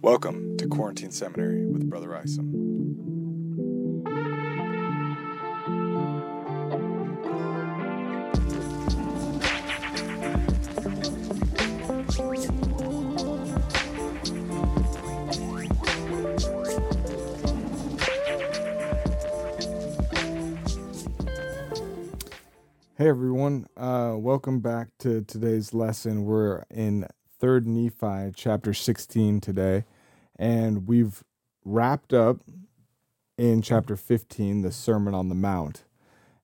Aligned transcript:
Welcome 0.00 0.56
to 0.58 0.68
Quarantine 0.68 1.10
Seminary 1.10 1.66
with 1.66 1.90
Brother 1.90 2.14
Isom. 2.14 2.54
Hey 22.96 23.08
everyone, 23.08 23.66
uh, 23.76 24.14
welcome 24.16 24.60
back 24.60 24.88
to 25.00 25.22
today's 25.22 25.74
lesson. 25.74 26.24
We're 26.24 26.62
in 26.70 27.06
3rd 27.40 27.66
Nephi 27.66 28.32
chapter 28.34 28.74
16 28.74 29.40
today, 29.40 29.84
and 30.36 30.86
we've 30.88 31.22
wrapped 31.64 32.12
up 32.12 32.40
in 33.36 33.62
chapter 33.62 33.96
15 33.96 34.62
the 34.62 34.72
Sermon 34.72 35.14
on 35.14 35.28
the 35.28 35.34
Mount. 35.34 35.84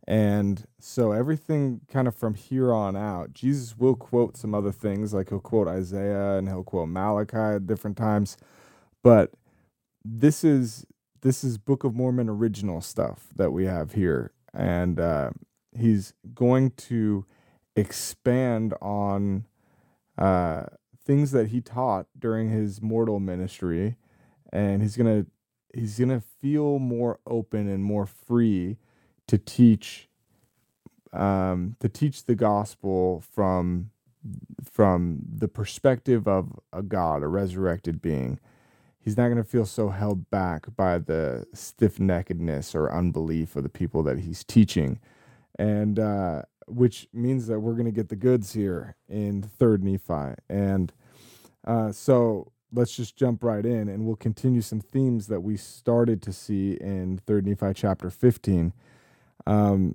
And 0.06 0.66
so 0.78 1.12
everything 1.12 1.80
kind 1.88 2.06
of 2.06 2.14
from 2.14 2.34
here 2.34 2.72
on 2.72 2.94
out, 2.94 3.32
Jesus 3.32 3.76
will 3.76 3.96
quote 3.96 4.36
some 4.36 4.54
other 4.54 4.72
things, 4.72 5.14
like 5.14 5.30
he'll 5.30 5.40
quote 5.40 5.66
Isaiah 5.66 6.36
and 6.36 6.48
he'll 6.48 6.62
quote 6.62 6.88
Malachi 6.88 7.36
at 7.36 7.66
different 7.66 7.96
times. 7.96 8.36
But 9.02 9.32
this 10.04 10.44
is 10.44 10.86
this 11.22 11.42
is 11.42 11.56
Book 11.56 11.84
of 11.84 11.94
Mormon 11.94 12.28
original 12.28 12.82
stuff 12.82 13.28
that 13.36 13.50
we 13.50 13.64
have 13.64 13.92
here. 13.92 14.32
And 14.52 15.00
uh, 15.00 15.30
he's 15.76 16.12
going 16.34 16.72
to 16.72 17.24
expand 17.74 18.74
on 18.82 19.46
uh, 20.18 20.64
things 21.04 21.32
that 21.32 21.48
he 21.48 21.60
taught 21.60 22.06
during 22.18 22.50
his 22.50 22.82
mortal 22.82 23.20
ministry, 23.20 23.96
and 24.52 24.82
he's 24.82 24.96
gonna 24.96 25.26
he's 25.74 25.98
gonna 25.98 26.22
feel 26.40 26.78
more 26.78 27.20
open 27.26 27.68
and 27.68 27.84
more 27.84 28.06
free 28.06 28.78
to 29.28 29.38
teach 29.38 30.08
um, 31.12 31.76
to 31.80 31.88
teach 31.88 32.24
the 32.26 32.34
gospel 32.34 33.22
from 33.32 33.90
from 34.64 35.20
the 35.36 35.48
perspective 35.48 36.28
of 36.28 36.58
a 36.72 36.82
God, 36.82 37.22
a 37.22 37.28
resurrected 37.28 38.02
being. 38.02 38.40
He's 39.00 39.16
not 39.18 39.26
going 39.28 39.36
to 39.38 39.44
feel 39.44 39.66
so 39.66 39.90
held 39.90 40.30
back 40.30 40.66
by 40.76 40.98
the 40.98 41.46
stiff 41.54 41.98
neckedness 41.98 42.74
or 42.74 42.92
unbelief 42.92 43.54
of 43.56 43.62
the 43.62 43.68
people 43.68 44.02
that 44.04 44.20
he's 44.20 44.44
teaching 44.44 44.98
and 45.58 45.98
uh, 45.98 46.42
which 46.66 47.08
means 47.12 47.46
that 47.46 47.60
we're 47.60 47.74
going 47.74 47.84
to 47.84 47.92
get 47.92 48.08
the 48.08 48.16
goods 48.16 48.52
here 48.52 48.96
in 49.08 49.42
third 49.42 49.82
nephi. 49.82 50.34
And 50.48 50.92
uh, 51.66 51.92
so 51.92 52.52
let's 52.72 52.96
just 52.96 53.16
jump 53.16 53.44
right 53.44 53.64
in 53.64 53.88
and 53.88 54.04
we'll 54.04 54.16
continue 54.16 54.60
some 54.60 54.80
themes 54.80 55.28
that 55.28 55.40
we 55.40 55.56
started 55.56 56.20
to 56.22 56.32
see 56.32 56.72
in 56.80 57.18
third 57.26 57.46
nephi 57.46 57.72
chapter 57.72 58.10
15 58.10 58.72
um, 59.46 59.94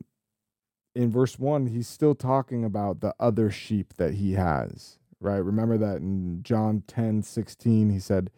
in 0.96 1.12
verse 1.12 1.38
1 1.38 1.68
he's 1.68 1.88
still 1.88 2.16
talking 2.16 2.64
about 2.64 3.02
the 3.02 3.14
other 3.20 3.52
sheep 3.52 3.94
that 3.96 4.16
he 4.16 4.34
has 4.34 4.98
right? 5.22 5.38
Remember 5.38 5.78
that 5.78 5.98
in 5.98 6.42
john 6.42 6.84
10 6.88 7.22
16 7.22 7.90
he 7.90 8.00
said 8.00 8.32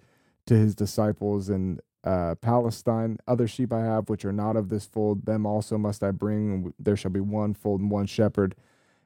to 0.48 0.56
his 0.56 0.74
disciples 0.74 1.48
and 1.48 1.80
uh, 2.04 2.36
Palestine, 2.36 3.18
other 3.28 3.48
sheep 3.48 3.72
I 3.72 3.82
have 3.82 4.10
which 4.10 4.26
are 4.26 4.34
not 4.34 4.56
of 4.56 4.70
this 4.70 4.86
fold, 4.86 5.26
them 5.26 5.46
also 5.46 5.78
must 5.78 6.04
I 6.04 6.12
bring, 6.12 6.74
there 6.80 6.98
shall 6.98 7.12
be 7.12 7.20
one 7.20 7.54
fold 7.54 7.82
and 7.82 7.92
one 7.92 8.08
shepherd. 8.08 8.56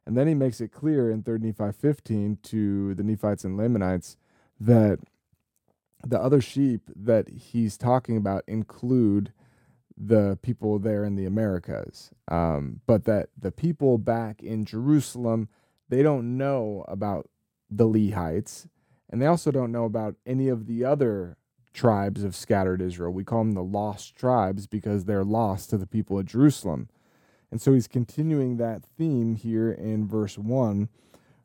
And 0.06 0.16
then 0.16 0.28
he 0.28 0.34
makes 0.34 0.62
it 0.62 0.72
clear 0.72 1.10
in 1.10 1.24
3 1.24 1.40
Nephi 1.40 1.72
15 1.72 2.38
to 2.44 2.94
the 2.94 3.04
Nephites 3.04 3.44
and 3.44 3.58
Lamanites 3.58 4.18
that 4.60 5.00
the 6.06 6.22
other 6.22 6.40
sheep 6.40 6.90
that 6.96 7.28
he's 7.30 7.78
talking 7.78 8.16
about 8.16 8.44
include 8.48 9.34
the 9.98 10.38
people 10.42 10.78
there 10.78 11.04
in 11.04 11.16
the 11.16 11.26
Americas, 11.26 12.12
um, 12.28 12.82
but 12.86 13.06
that 13.06 13.30
the 13.40 13.52
people 13.52 13.98
back 13.98 14.44
in 14.44 14.66
Jerusalem, 14.66 15.50
they 15.90 16.04
don't 16.04 16.38
know 16.38 16.86
about 16.88 17.30
the 17.70 17.86
Lehites, 17.86 18.68
and 19.10 19.22
they 19.22 19.26
also 19.26 19.52
don't 19.52 19.72
know 19.72 19.86
about 19.86 20.16
any 20.26 20.50
of 20.50 20.68
the 20.68 20.84
other 20.84 21.38
tribes 21.76 22.24
of 22.24 22.36
scattered 22.36 22.82
Israel. 22.82 23.12
We 23.12 23.24
call 23.24 23.40
them 23.40 23.52
the 23.54 23.64
lost 23.64 24.16
tribes 24.16 24.66
because 24.66 25.06
they're 25.06 25.26
lost 25.26 25.70
to 25.70 25.78
the 25.78 25.86
people 25.86 26.18
of 26.18 26.26
Jerusalem. 26.26 26.90
And 27.52 27.62
so 27.62 27.74
he's 27.74 27.88
continuing 27.88 28.58
that 28.58 28.84
theme 28.98 29.36
here 29.36 29.72
in 29.72 30.08
verse 30.08 30.38
1, 30.38 30.90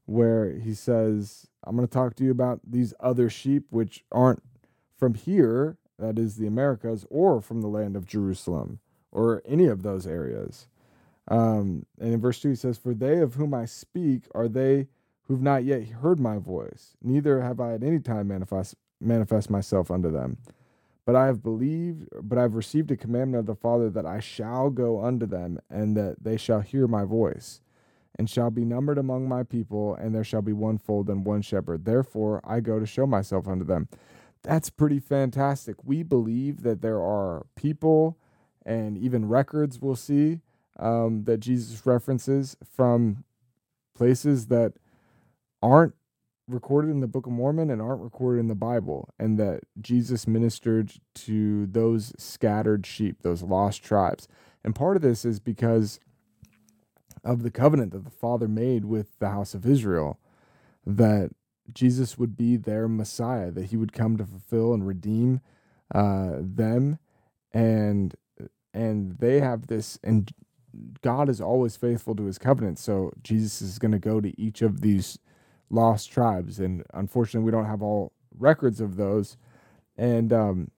where 0.07 0.53
he 0.53 0.73
says, 0.73 1.47
I'm 1.65 1.77
going 1.77 1.87
to 1.87 1.93
talk 1.93 2.15
to 2.17 2.25
you 2.25 2.31
about 2.31 2.61
these 2.67 2.95
other 3.01 3.29
sheep 3.29 3.67
which 3.71 4.05
aren't 4.11 4.43
from 4.97 5.15
here, 5.15 5.77
that 5.99 6.19
is 6.19 6.37
the 6.37 6.47
Americas, 6.47 7.05
or 7.11 7.41
from 7.41 7.61
the 7.61 7.69
land 7.69 7.97
of 7.97 8.07
Jerusalem, 8.07 8.81
or 9.12 9.43
any 9.45 9.67
of 9.67 9.83
those 9.83 10.07
areas. 10.07 10.69
Um, 11.29 11.87
and 12.01 12.15
in 12.15 12.21
verse 12.21 12.41
2, 12.41 12.51
he 12.51 12.55
says, 12.55 12.79
For 12.79 12.95
they 12.95 13.19
of 13.19 13.35
whom 13.35 13.53
I 13.53 13.67
speak 13.67 14.25
are 14.35 14.49
they 14.49 14.89
who've 15.25 15.43
not 15.43 15.65
yet 15.65 15.87
heard 15.89 16.19
my 16.19 16.39
voice, 16.39 16.97
neither 17.03 17.41
have 17.41 17.61
I 17.61 17.75
at 17.75 17.85
any 17.85 18.01
time 18.01 18.29
manifest, 18.29 18.75
manifest 19.00 19.50
myself 19.50 19.91
unto 19.91 20.11
them. 20.11 20.38
But 21.06 21.16
I 21.16 21.27
have 21.27 21.43
believed, 21.43 22.09
but 22.22 22.38
I 22.38 22.43
have 22.43 22.55
received 22.55 22.91
a 22.91 22.97
commandment 22.97 23.41
of 23.41 23.47
the 23.47 23.55
Father 23.55 23.91
that 23.91 24.06
I 24.06 24.21
shall 24.21 24.71
go 24.71 25.03
unto 25.03 25.27
them, 25.27 25.59
and 25.69 25.97
that 25.97 26.22
they 26.22 26.37
shall 26.37 26.61
hear 26.61 26.87
my 26.87 27.05
voice, 27.05 27.61
and 28.16 28.28
shall 28.28 28.50
be 28.50 28.65
numbered 28.65 28.99
among 28.99 29.28
my 29.28 29.43
people, 29.43 29.94
and 29.94 30.15
there 30.15 30.25
shall 30.25 30.43
be 30.43 30.53
one 30.53 30.78
fold 30.78 31.09
and 31.09 31.25
one 31.25 31.43
shepherd. 31.43 31.84
Therefore 31.84 32.41
I 32.44 32.61
go 32.61 32.78
to 32.78 32.87
show 32.87 33.06
myself 33.06 33.49
unto 33.49 33.65
them. 33.65 33.88
That's 34.43 34.71
pretty 34.71 35.00
fantastic. 35.00 35.77
We 35.84 36.03
believe 36.03 36.62
that 36.62 36.81
there 36.81 37.00
are 37.00 37.47
people 37.56 38.17
and 38.65 38.97
even 38.99 39.28
records 39.28 39.81
we'll 39.81 39.97
see 39.97 40.41
um, 40.78 41.25
that 41.25 41.38
Jesus 41.38 41.84
references 41.87 42.56
from 42.65 43.25
places 43.94 44.47
that 44.47 44.75
aren't 45.62 45.94
recorded 46.53 46.91
in 46.91 47.00
the 47.00 47.06
Book 47.06 47.27
of 47.27 47.33
Mormon 47.33 47.71
and 47.71 47.81
aren't 47.81 48.03
recorded 48.03 48.41
in 48.41 48.49
the 48.49 48.55
Bible, 48.55 49.12
and 49.19 49.38
that 49.38 49.61
Jesus 49.81 50.27
ministered 50.27 50.93
to 51.15 51.66
those 51.66 52.12
scattered 52.19 52.87
sheep, 52.87 53.22
those 53.22 53.43
lost 53.43 53.83
tribes. 53.83 54.28
And 54.65 54.75
part 54.75 54.97
of 54.97 55.03
this 55.03 55.25
is 55.25 55.41
because 55.41 56.00
of 57.25 57.43
the 57.43 57.50
covenant 57.50 57.93
that 57.93 58.05
the 58.05 58.11
Father 58.11 58.49
made 58.49 58.84
with 58.84 59.19
the 59.19 59.31
house 59.31 59.55
of 59.55 59.66
Israel, 59.66 60.19
that 60.87 61.31
Jesus 61.72 62.19
would 62.19 62.37
be 62.37 62.56
their 62.56 62.88
Messiah, 62.88 63.50
that 63.50 63.67
he 63.67 63.77
would 63.77 63.93
come 63.93 64.17
to 64.17 64.25
fulfill 64.25 64.72
and 64.75 64.87
redeem 64.87 65.41
uh, 65.94 66.37
them, 66.41 66.99
and 67.53 68.15
and 68.72 69.19
they 69.19 69.41
have 69.41 69.67
this, 69.67 69.99
and 70.03 70.31
God 71.03 71.28
is 71.28 71.41
always 71.41 71.77
faithful 71.77 72.15
to 72.15 72.25
his 72.25 72.38
covenant. 72.38 72.78
So 72.78 73.12
Jesus 73.22 73.61
is 73.61 73.78
going 73.78 73.93
to 73.93 73.99
go 73.99 74.21
to 74.21 74.41
each 74.41 74.62
of 74.62 74.81
these 74.81 75.19
lost 75.70 76.10
tribes. 76.12 76.58
And 76.58 76.84
unfortunately, 76.92 77.44
we 77.44 77.53
don't 77.53 77.66
have 77.66 77.82
all 77.82 78.12
records 78.38 78.81
of 78.81 78.97
those. 78.97 79.36
And 79.97 80.32
um, 80.32 80.70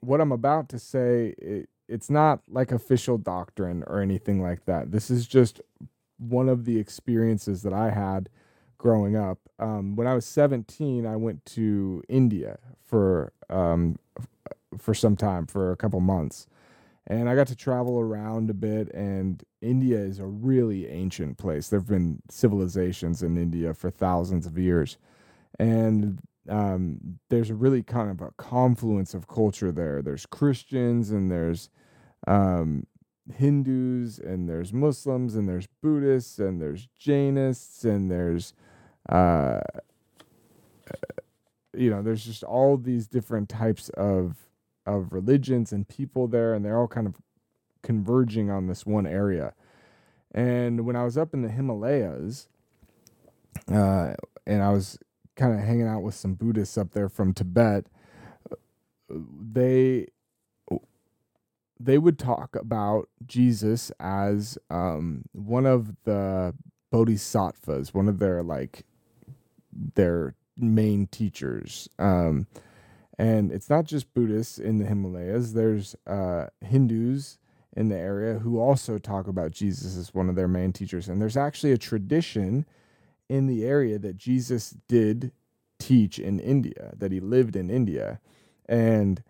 what 0.00 0.20
I'm 0.20 0.32
about 0.32 0.68
to 0.70 0.78
say, 0.78 1.34
it, 1.38 1.68
it's 1.88 2.10
not 2.10 2.40
like 2.48 2.72
official 2.72 3.18
doctrine 3.18 3.84
or 3.86 4.00
anything 4.00 4.42
like 4.42 4.64
that. 4.66 4.92
This 4.92 5.10
is 5.10 5.26
just 5.26 5.60
one 6.18 6.48
of 6.48 6.64
the 6.64 6.78
experiences 6.78 7.62
that 7.62 7.72
I 7.72 7.90
had 7.90 8.28
growing 8.78 9.16
up. 9.16 9.38
Um, 9.58 9.96
when 9.96 10.06
I 10.06 10.14
was 10.14 10.24
17, 10.26 11.06
I 11.06 11.16
went 11.16 11.44
to 11.46 12.02
India 12.08 12.58
for 12.84 13.32
um, 13.50 13.98
for 14.78 14.94
some 14.94 15.16
time, 15.16 15.46
for 15.46 15.70
a 15.72 15.76
couple 15.76 16.00
months, 16.00 16.46
and 17.06 17.28
I 17.28 17.34
got 17.34 17.48
to 17.48 17.56
travel 17.56 17.98
around 17.98 18.50
a 18.50 18.54
bit. 18.54 18.92
And 18.94 19.42
India 19.60 19.98
is 19.98 20.18
a 20.18 20.26
really 20.26 20.88
ancient 20.88 21.38
place. 21.38 21.68
There 21.68 21.80
have 21.80 21.88
been 21.88 22.22
civilizations 22.30 23.22
in 23.22 23.36
India 23.36 23.74
for 23.74 23.90
thousands 23.90 24.46
of 24.46 24.58
years, 24.58 24.98
and 25.58 26.18
um, 26.48 27.18
there's 27.28 27.50
a 27.50 27.54
really 27.54 27.82
kind 27.82 28.10
of 28.10 28.20
a 28.20 28.32
confluence 28.36 29.14
of 29.14 29.28
culture 29.28 29.72
there. 29.72 30.02
There's 30.02 30.26
Christians 30.26 31.10
and 31.10 31.30
there's 31.30 31.68
um, 32.26 32.86
Hindus 33.32 34.18
and 34.18 34.48
there's 34.48 34.72
Muslims 34.72 35.36
and 35.36 35.48
there's 35.48 35.68
Buddhists 35.82 36.38
and 36.38 36.60
there's 36.60 36.88
Jainists 37.00 37.84
and 37.84 38.10
there's 38.10 38.54
uh, 39.08 39.60
you 41.74 41.90
know 41.90 42.02
there's 42.02 42.24
just 42.24 42.42
all 42.42 42.76
these 42.76 43.06
different 43.06 43.48
types 43.48 43.88
of 43.90 44.36
of 44.86 45.12
religions 45.12 45.72
and 45.72 45.88
people 45.88 46.28
there, 46.28 46.54
and 46.54 46.64
they're 46.64 46.78
all 46.78 46.88
kind 46.88 47.06
of 47.06 47.16
converging 47.82 48.50
on 48.50 48.66
this 48.66 48.86
one 48.86 49.06
area. 49.06 49.54
And 50.32 50.86
when 50.86 50.96
I 50.96 51.04
was 51.04 51.18
up 51.18 51.34
in 51.34 51.42
the 51.42 51.48
Himalayas, 51.48 52.48
uh, 53.70 54.14
and 54.46 54.62
I 54.62 54.70
was 54.70 54.98
kind 55.36 55.54
of 55.54 55.60
hanging 55.60 55.86
out 55.86 56.02
with 56.02 56.14
some 56.14 56.34
Buddhists 56.34 56.78
up 56.78 56.92
there 56.92 57.08
from 57.08 57.32
Tibet, 57.32 57.86
they 59.08 60.06
they 61.78 61.98
would 61.98 62.18
talk 62.18 62.54
about 62.54 63.08
Jesus 63.26 63.90
as 63.98 64.56
um, 64.70 65.24
one 65.32 65.66
of 65.66 65.96
the 66.04 66.54
bodhisattvas, 66.90 67.92
one 67.92 68.08
of 68.08 68.18
their 68.18 68.42
like 68.42 68.84
their 69.94 70.34
main 70.56 71.06
teachers. 71.08 71.88
Um, 71.98 72.46
And 73.18 73.52
it's 73.52 73.68
not 73.68 73.84
just 73.84 74.14
Buddhists 74.14 74.58
in 74.58 74.78
the 74.78 74.86
Himalayas, 74.86 75.52
there's 75.52 75.94
uh, 76.06 76.46
Hindus 76.60 77.38
in 77.76 77.88
the 77.88 77.96
area 77.96 78.38
who 78.38 78.60
also 78.60 78.98
talk 78.98 79.28
about 79.28 79.50
Jesus 79.50 79.96
as 79.96 80.14
one 80.14 80.28
of 80.28 80.34
their 80.34 80.48
main 80.48 80.72
teachers. 80.72 81.08
And 81.08 81.20
there's 81.20 81.36
actually 81.36 81.72
a 81.72 81.78
tradition 81.78 82.66
in 83.28 83.46
the 83.46 83.64
area 83.64 83.98
that 83.98 84.16
Jesus 84.16 84.76
did 84.88 85.32
teach 85.78 86.18
in 86.18 86.38
India, 86.38 86.92
that 86.96 87.12
he 87.12 87.20
lived 87.20 87.56
in 87.56 87.70
India. 87.70 88.20
And 88.68 89.22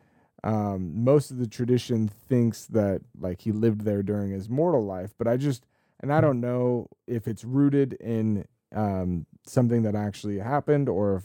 um, 0.45 1.05
most 1.05 1.31
of 1.31 1.39
the 1.39 1.47
tradition 1.47 2.09
thinks 2.09 2.67
that 2.67 3.03
like 3.19 3.43
he 3.43 3.53
lived 3.53 3.83
there 3.83 4.03
during 4.03 4.31
his 4.31 4.49
mortal 4.49 4.85
life, 4.85 5.15
but 5.17 5.29
I 5.29 5.37
just 5.37 5.65
and 6.01 6.13
I 6.13 6.21
don't 6.21 6.41
know 6.41 6.89
if 7.07 7.29
it's 7.29 7.45
rooted 7.45 7.93
in 7.95 8.45
um, 8.75 9.27
something 9.47 9.83
that 9.83 9.95
actually 9.95 10.39
happened 10.39 10.89
or 10.89 11.17
if 11.17 11.25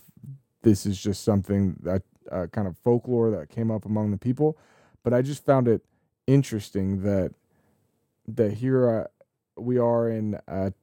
this 0.62 0.86
is 0.86 1.01
just 1.01 1.24
something 1.24 1.77
that 1.81 2.04
uh, 2.31 2.47
kind 2.47 2.68
of 2.68 2.77
folklore 2.77 3.31
that 3.31 3.50
came 3.50 3.71
up 3.71 3.85
among 3.85 4.12
the 4.12 4.18
people. 4.18 4.57
But 5.03 5.13
I 5.13 5.21
just 5.21 5.45
found 5.45 5.68
it 5.68 5.83
interesting 6.25 7.01
that 7.03 7.33
that 8.27 8.53
here 8.53 8.89
uh, 8.89 9.07
we 9.62 9.77
are 9.77 10.09
in 10.09 10.38
a 10.47 10.74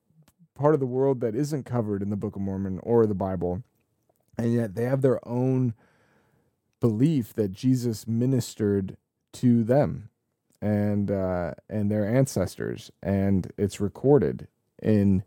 part 0.55 0.75
of 0.75 0.81
the 0.81 0.87
world 0.87 1.20
that 1.20 1.35
isn't 1.35 1.64
covered 1.64 2.02
in 2.02 2.11
the 2.11 2.17
Book 2.17 2.37
of 2.37 2.43
Mormon 2.43 2.81
or 2.82 3.06
the 3.06 3.14
Bible, 3.14 3.62
and 4.38 4.52
yet 4.55 4.75
they 4.75 4.85
have 4.85 5.02
their 5.02 5.26
own 5.29 5.75
belief 6.81 7.35
that 7.35 7.52
Jesus 7.52 8.06
ministered 8.06 8.97
to 9.32 9.64
them 9.64 10.08
and 10.61 11.11
uh, 11.11 11.52
and 11.69 11.90
their 11.90 12.06
ancestors, 12.06 12.90
and 13.02 13.52
it's 13.58 13.81
recorded 13.81 14.49
in 14.82 15.23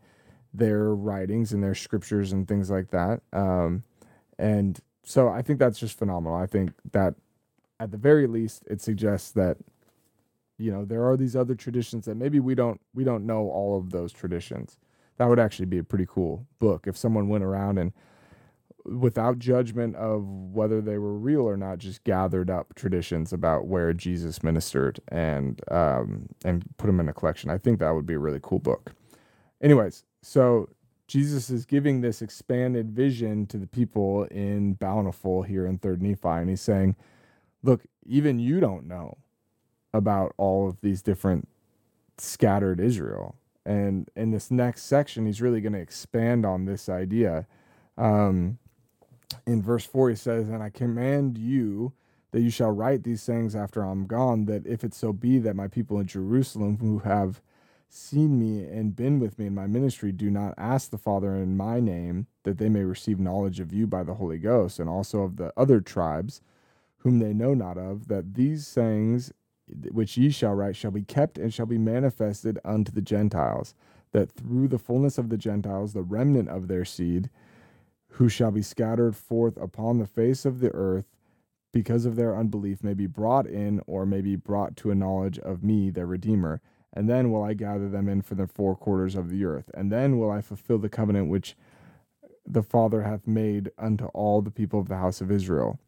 their 0.54 0.94
writings 0.94 1.54
and 1.54 1.64
their 1.64 1.76
scriptures 1.76 2.32
and 2.32 2.48
things 2.48 2.70
like 2.72 2.90
that. 2.90 3.22
Um, 3.32 3.84
and 4.40 4.80
so 5.08 5.30
I 5.30 5.42
think 5.42 5.58
that's 5.58 5.80
just 5.80 5.98
phenomenal. 5.98 6.38
I 6.38 6.48
think 6.48 6.72
that 6.92 7.16
at 7.80 7.92
the 7.92 7.98
very 7.98 8.28
least, 8.28 8.64
it 8.70 8.82
suggests 8.82 9.32
that 9.32 9.58
you 10.58 10.70
know 10.70 10.84
there 10.84 11.06
are 11.08 11.16
these 11.16 11.34
other 11.34 11.56
traditions 11.56 12.06
that 12.06 12.16
maybe 12.16 12.42
we 12.42 12.56
don't 12.56 12.82
we 12.94 13.06
don't 13.06 13.26
know 13.26 13.50
all 13.50 13.78
of 13.78 13.92
those 13.92 14.12
traditions. 14.12 14.78
That 15.16 15.30
would 15.30 15.40
actually 15.40 15.68
be 15.68 15.78
a 15.78 15.84
pretty 15.84 16.06
cool 16.08 16.46
book 16.60 16.88
if 16.88 16.98
someone 16.98 17.30
went 17.30 17.46
around 17.46 17.78
and 17.78 17.94
without 18.84 19.40
judgment 19.40 19.96
of 19.96 20.26
whether 20.28 20.82
they 20.82 20.98
were 20.98 21.14
real 21.14 21.48
or 21.48 21.56
not, 21.56 21.78
just 21.78 22.04
gathered 22.04 22.50
up 22.50 22.76
traditions 22.76 23.32
about 23.32 23.66
where 23.66 23.94
Jesus 23.94 24.44
ministered 24.44 25.00
and 25.08 25.62
um, 25.72 26.28
and 26.44 26.66
put 26.76 26.88
them 26.88 27.00
in 27.00 27.08
a 27.08 27.14
collection. 27.14 27.50
I 27.50 27.58
think 27.58 27.80
that 27.80 27.92
would 27.92 28.06
be 28.06 28.16
a 28.16 28.20
really 28.20 28.40
cool 28.44 28.60
book. 28.60 28.92
Anyways, 29.62 30.04
so 30.22 30.68
Jesus 31.08 31.50
is 31.50 31.66
giving 31.66 32.02
this 32.02 32.22
expanded 32.22 32.92
vision 32.92 33.46
to 33.48 33.58
the 33.58 33.68
people 33.68 34.26
in 34.26 34.74
Bountiful 34.74 35.44
here 35.44 35.66
in 35.66 35.78
Third 35.78 36.02
Nephi, 36.02 36.28
and 36.28 36.50
he's 36.50 36.62
saying, 36.62 36.96
"Look, 37.64 37.86
even 38.06 38.40
you 38.40 38.60
don't 38.60 38.88
know 38.88 39.18
about 39.94 40.34
all 40.38 40.68
of 40.68 40.82
these 40.82 41.02
different 41.02 41.48
scattered 42.18 42.80
Israel." 42.80 43.36
And 43.66 44.10
in 44.16 44.32
this 44.32 44.52
next 44.52 44.84
section, 44.84 45.26
he's 45.26 45.42
really 45.42 45.62
going 45.62 45.74
to 45.74 45.80
expand 45.80 46.46
on 46.46 46.66
this 46.66 46.88
idea. 46.90 47.48
Um, 47.98 48.60
in 49.46 49.62
verse 49.62 49.86
4 49.86 50.10
he 50.10 50.16
says 50.16 50.48
and 50.48 50.64
i 50.64 50.70
command 50.70 51.38
you 51.38 51.94
that 52.32 52.42
you 52.42 52.50
shall 52.50 52.72
write 52.72 53.04
these 53.04 53.26
things 53.26 53.56
after 53.56 53.82
i'm 53.82 54.06
gone 54.06 54.46
that 54.46 54.66
if 54.66 54.84
it 54.84 54.94
so 54.94 55.12
be 55.12 55.40
that 55.40 55.56
my 55.56 55.68
people 55.68 56.00
in 56.00 56.08
jerusalem 56.08 56.78
who 56.80 57.00
have 57.00 57.42
seen 57.90 58.40
me 58.40 58.66
and 58.66 58.96
been 58.96 59.20
with 59.20 59.40
me 59.40 59.48
in 59.48 59.56
my 59.56 59.68
ministry 59.68 60.12
do 60.12 60.30
not 60.30 60.54
ask 60.58 60.90
the 60.90 60.98
father 60.98 61.36
in 61.36 61.58
my 61.58 61.80
name 61.80 62.28
that 62.44 62.58
they 62.58 62.70
may 62.70 62.84
receive 62.84 63.20
knowledge 63.20 63.60
of 63.60 63.74
you 63.74 63.88
by 63.88 64.04
the 64.04 64.16
holy 64.16 64.38
ghost 64.38 64.80
and 64.80 64.90
also 64.90 65.22
of 65.22 65.38
the 65.38 65.54
other 65.58 65.82
tribes 65.82 66.42
whom 67.00 67.20
they 67.20 67.34
know 67.34 67.54
not 67.54 67.78
of 67.78 68.08
that 68.08 68.36
these 68.36 68.74
things 68.74 69.32
which 69.92 70.18
ye 70.18 70.30
shall 70.30 70.54
write 70.54 70.76
shall 70.76 70.92
be 70.92 71.04
kept 71.04 71.38
and 71.38 71.54
shall 71.54 71.66
be 71.66 71.78
manifested 71.78 72.60
unto 72.66 72.92
the 72.92 73.02
gentiles 73.02 73.74
that 74.12 74.32
through 74.32 74.68
the 74.68 74.80
fullness 74.80 75.18
of 75.18 75.30
the 75.30 75.38
gentiles 75.38 75.94
the 75.94 76.04
remnant 76.04 76.50
of 76.50 76.68
their 76.68 76.86
seed 76.86 77.30
who 78.12 78.30
shall 78.30 78.52
be 78.52 78.62
scattered 78.62 79.16
forth 79.16 79.58
upon 79.58 79.98
the 79.98 80.08
face 80.08 80.46
of 80.46 80.60
the 80.60 80.74
earth 80.74 81.06
because 81.74 82.06
of 82.06 82.16
their 82.16 82.36
unbelief 82.36 82.84
may 82.84 82.94
be 82.94 83.08
brought 83.08 83.46
in 83.48 83.82
or 83.88 84.06
may 84.06 84.22
be 84.22 84.36
brought 84.36 84.76
to 84.78 84.92
a 84.92 84.96
knowledge 84.96 85.40
of 85.40 85.64
me 85.64 85.90
their 85.90 86.08
redeemer 86.08 86.62
and 86.98 87.10
then 87.10 87.32
will 87.32 87.44
i 87.44 87.54
gather 87.54 87.90
them 87.90 88.10
in 88.10 88.22
from 88.22 88.38
the 88.38 88.48
four 88.48 88.76
quarters 88.76 89.16
of 89.16 89.30
the 89.30 89.46
earth 89.46 89.72
and 89.74 89.92
then 89.92 90.18
will 90.20 90.32
i 90.32 90.42
fulfill 90.42 90.80
the 90.80 90.90
covenant 90.90 91.30
which 91.30 91.56
the 92.46 92.64
father 92.64 93.04
hath 93.04 93.28
made 93.28 93.72
unto 93.78 94.06
all 94.08 94.42
the 94.42 94.52
people 94.52 94.80
of 94.80 94.90
the 94.90 94.98
house 94.98 95.22
of 95.22 95.32
israel 95.32 95.80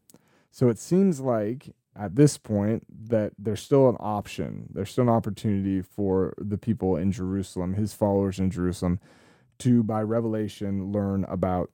so 0.50 0.68
it 0.68 0.78
seems 0.78 1.20
like 1.20 1.74
at 1.96 2.16
this 2.16 2.38
point 2.38 2.84
that 3.10 3.32
there's 3.38 3.60
still 3.62 3.88
an 3.88 3.96
option 4.00 4.68
there's 4.72 4.90
still 4.90 5.04
an 5.04 5.10
opportunity 5.10 5.82
for 5.82 6.34
the 6.38 6.58
people 6.58 6.96
in 6.96 7.12
jerusalem 7.12 7.74
his 7.74 7.94
followers 7.94 8.38
in 8.38 8.50
jerusalem 8.50 9.00
to 9.58 9.82
by 9.82 10.02
revelation 10.02 10.92
learn 10.92 11.24
about 11.24 11.70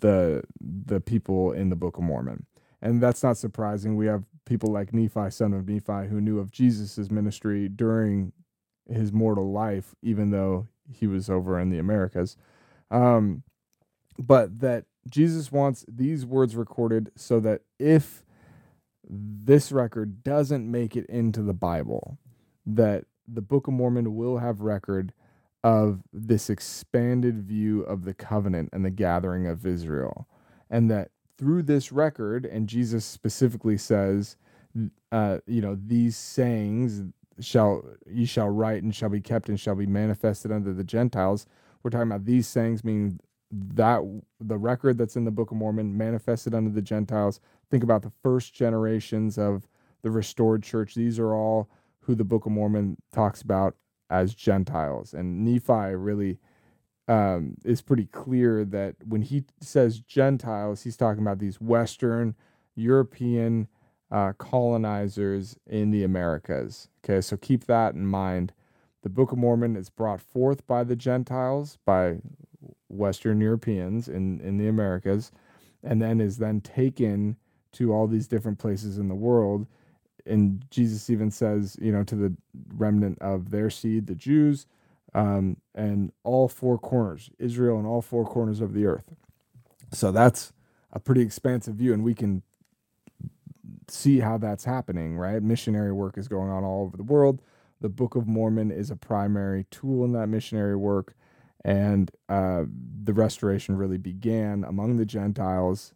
the 0.00 0.42
the 0.60 1.00
people 1.00 1.52
in 1.52 1.70
the 1.70 1.76
Book 1.76 1.96
of 1.98 2.04
Mormon. 2.04 2.46
And 2.80 3.02
that's 3.02 3.22
not 3.22 3.38
surprising. 3.38 3.96
We 3.96 4.06
have 4.06 4.24
people 4.44 4.72
like 4.72 4.92
Nephi, 4.92 5.30
son 5.30 5.54
of 5.54 5.68
Nephi, 5.68 6.08
who 6.08 6.20
knew 6.20 6.38
of 6.40 6.50
Jesus' 6.50 7.10
ministry 7.10 7.68
during 7.68 8.32
his 8.90 9.12
mortal 9.12 9.52
life, 9.52 9.94
even 10.02 10.30
though 10.30 10.68
he 10.90 11.06
was 11.06 11.30
over 11.30 11.58
in 11.58 11.70
the 11.70 11.78
Americas. 11.78 12.36
Um, 12.90 13.42
but 14.18 14.60
that 14.60 14.84
Jesus 15.08 15.50
wants 15.50 15.84
these 15.88 16.24
words 16.26 16.54
recorded 16.54 17.10
so 17.16 17.40
that 17.40 17.62
if 17.78 18.24
this 19.08 19.72
record 19.72 20.22
doesn't 20.22 20.70
make 20.70 20.96
it 20.96 21.06
into 21.06 21.42
the 21.42 21.54
Bible, 21.54 22.18
that 22.66 23.04
the 23.26 23.40
Book 23.42 23.66
of 23.66 23.74
Mormon 23.74 24.14
will 24.14 24.38
have 24.38 24.60
record 24.60 25.12
of 25.64 26.02
this 26.12 26.50
expanded 26.50 27.42
view 27.42 27.82
of 27.82 28.04
the 28.04 28.14
covenant 28.14 28.70
and 28.72 28.84
the 28.84 28.90
gathering 28.90 29.46
of 29.46 29.64
Israel. 29.64 30.28
And 30.70 30.90
that 30.90 31.10
through 31.38 31.62
this 31.62 31.92
record, 31.92 32.44
and 32.44 32.68
Jesus 32.68 33.04
specifically 33.04 33.76
says, 33.76 34.36
uh, 35.10 35.38
you 35.46 35.60
know, 35.60 35.78
these 35.80 36.16
sayings 36.16 37.02
shall 37.42 37.84
ye 38.06 38.24
shall 38.24 38.48
write 38.48 38.82
and 38.82 38.94
shall 38.94 39.08
be 39.08 39.20
kept 39.20 39.48
and 39.48 39.58
shall 39.58 39.74
be 39.74 39.86
manifested 39.86 40.52
unto 40.52 40.72
the 40.72 40.84
Gentiles. 40.84 41.46
We're 41.82 41.90
talking 41.90 42.08
about 42.08 42.24
these 42.24 42.46
sayings 42.46 42.84
meaning 42.84 43.18
that 43.52 44.00
the 44.40 44.56
record 44.56 44.96
that's 44.96 45.16
in 45.16 45.24
the 45.24 45.30
Book 45.30 45.50
of 45.50 45.58
Mormon 45.58 45.96
manifested 45.96 46.54
unto 46.54 46.70
the 46.70 46.82
Gentiles. 46.82 47.40
Think 47.70 47.82
about 47.82 48.02
the 48.02 48.12
first 48.22 48.54
generations 48.54 49.36
of 49.36 49.68
the 50.02 50.10
restored 50.10 50.62
church. 50.62 50.94
These 50.94 51.18
are 51.18 51.34
all 51.34 51.68
who 52.00 52.14
the 52.14 52.24
Book 52.24 52.46
of 52.46 52.52
Mormon 52.52 52.96
talks 53.12 53.42
about 53.42 53.76
as 54.10 54.34
Gentiles. 54.34 55.12
And 55.14 55.44
Nephi 55.44 55.94
really 55.94 56.38
um, 57.08 57.56
is 57.64 57.82
pretty 57.82 58.06
clear 58.06 58.64
that 58.64 58.96
when 59.04 59.22
he 59.22 59.44
says 59.60 60.00
Gentiles, 60.00 60.82
he's 60.82 60.96
talking 60.96 61.22
about 61.22 61.38
these 61.38 61.60
Western 61.60 62.34
European 62.74 63.68
uh, 64.12 64.34
colonizers 64.34 65.56
in 65.66 65.92
the 65.92 66.04
Americas. 66.04 66.88
Okay, 67.04 67.22
so 67.22 67.36
keep 67.38 67.66
that 67.66 67.94
in 67.96 68.06
mind. 68.06 68.52
The 69.02 69.10
Book 69.10 69.32
of 69.32 69.38
Mormon 69.38 69.76
is 69.76 69.90
brought 69.90 70.22
forth 70.22 70.66
by 70.68 70.84
the 70.84 70.96
Gentiles, 70.96 71.78
by 71.86 72.18
Western 72.88 73.40
Europeans 73.40 74.08
in, 74.08 74.40
in 74.42 74.58
the 74.58 74.68
Americas, 74.68 75.32
and 75.82 76.02
then 76.02 76.20
is 76.20 76.38
then 76.38 76.62
taken 76.62 77.36
to 77.72 77.92
all 77.92 78.08
these 78.08 78.28
different 78.28 78.60
places 78.60 78.98
in 78.98 79.08
the 79.08 79.16
world 79.16 79.66
and 80.26 80.64
Jesus 80.70 81.10
even 81.10 81.30
says, 81.30 81.76
you 81.80 81.92
know, 81.92 82.04
to 82.04 82.14
the 82.16 82.34
remnant 82.76 83.18
of 83.20 83.50
their 83.50 83.70
seed, 83.70 84.06
the 84.06 84.14
Jews, 84.14 84.66
um, 85.14 85.56
and 85.74 86.12
all 86.24 86.48
four 86.48 86.78
corners, 86.78 87.30
Israel 87.38 87.78
and 87.78 87.86
all 87.86 88.02
four 88.02 88.24
corners 88.24 88.60
of 88.60 88.74
the 88.74 88.86
earth. 88.86 89.14
So 89.92 90.12
that's 90.12 90.52
a 90.92 91.00
pretty 91.00 91.22
expansive 91.22 91.74
view, 91.74 91.92
and 91.92 92.04
we 92.04 92.14
can 92.14 92.42
see 93.92 94.20
how 94.20 94.38
that's 94.38 94.64
happening, 94.64 95.16
right? 95.16 95.42
Missionary 95.42 95.92
work 95.92 96.18
is 96.18 96.28
going 96.28 96.50
on 96.50 96.64
all 96.64 96.82
over 96.82 96.96
the 96.96 97.02
world. 97.02 97.42
The 97.80 97.88
Book 97.88 98.14
of 98.14 98.26
Mormon 98.26 98.70
is 98.70 98.90
a 98.90 98.96
primary 98.96 99.66
tool 99.70 100.04
in 100.04 100.12
that 100.12 100.28
missionary 100.28 100.76
work, 100.76 101.14
and 101.64 102.10
uh, 102.28 102.64
the 103.02 103.12
restoration 103.12 103.76
really 103.76 103.98
began 103.98 104.64
among 104.64 104.96
the 104.96 105.04
Gentiles 105.04 105.92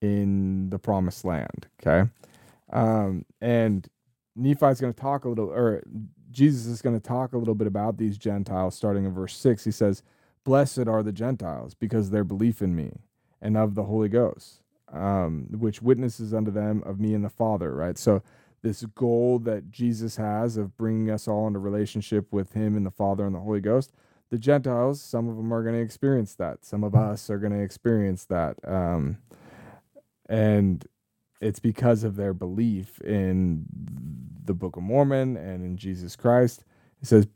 in 0.00 0.70
the 0.70 0.78
Promised 0.78 1.24
Land. 1.24 1.66
Okay. 1.80 2.10
Um, 2.72 3.24
and 3.40 3.86
Nephi's 4.36 4.80
going 4.80 4.92
to 4.92 5.00
talk 5.00 5.24
a 5.24 5.28
little, 5.28 5.50
or 5.50 5.82
Jesus 6.30 6.66
is 6.66 6.82
going 6.82 6.98
to 6.98 7.06
talk 7.06 7.32
a 7.32 7.38
little 7.38 7.54
bit 7.54 7.66
about 7.66 7.98
these 7.98 8.18
Gentiles 8.18 8.74
starting 8.74 9.04
in 9.04 9.12
verse 9.12 9.36
6. 9.36 9.64
He 9.64 9.70
says, 9.70 10.02
Blessed 10.44 10.86
are 10.86 11.02
the 11.02 11.12
Gentiles 11.12 11.74
because 11.74 12.10
their 12.10 12.24
belief 12.24 12.62
in 12.62 12.74
me 12.74 12.92
and 13.40 13.56
of 13.56 13.74
the 13.74 13.84
Holy 13.84 14.08
Ghost, 14.08 14.60
um, 14.92 15.46
which 15.50 15.82
witnesses 15.82 16.34
unto 16.34 16.50
them 16.50 16.82
of 16.86 17.00
me 17.00 17.14
and 17.14 17.24
the 17.24 17.30
Father, 17.30 17.74
right? 17.74 17.98
So, 17.98 18.22
this 18.62 18.84
goal 18.94 19.38
that 19.40 19.70
Jesus 19.70 20.16
has 20.16 20.56
of 20.56 20.76
bringing 20.76 21.10
us 21.10 21.28
all 21.28 21.46
into 21.46 21.60
relationship 21.60 22.32
with 22.32 22.54
Him 22.54 22.76
and 22.76 22.84
the 22.84 22.90
Father 22.90 23.24
and 23.24 23.34
the 23.34 23.40
Holy 23.40 23.60
Ghost, 23.60 23.92
the 24.30 24.38
Gentiles, 24.38 25.00
some 25.00 25.28
of 25.28 25.36
them 25.36 25.52
are 25.54 25.62
going 25.62 25.76
to 25.76 25.80
experience 25.80 26.34
that. 26.34 26.64
Some 26.64 26.84
of 26.84 26.94
us 26.94 27.30
are 27.30 27.38
going 27.38 27.52
to 27.52 27.60
experience 27.62 28.24
that. 28.26 28.56
Um, 28.66 29.18
and 30.28 30.84
it's 31.40 31.60
because 31.60 32.04
of 32.04 32.16
their 32.16 32.34
belief 32.34 33.00
in 33.00 33.64
the 34.44 34.54
Book 34.54 34.76
of 34.76 34.82
Mormon 34.82 35.36
and 35.36 35.64
in 35.64 35.76
Jesus 35.76 36.16
Christ. 36.16 36.64
It 37.00 37.06
says, 37.06 37.26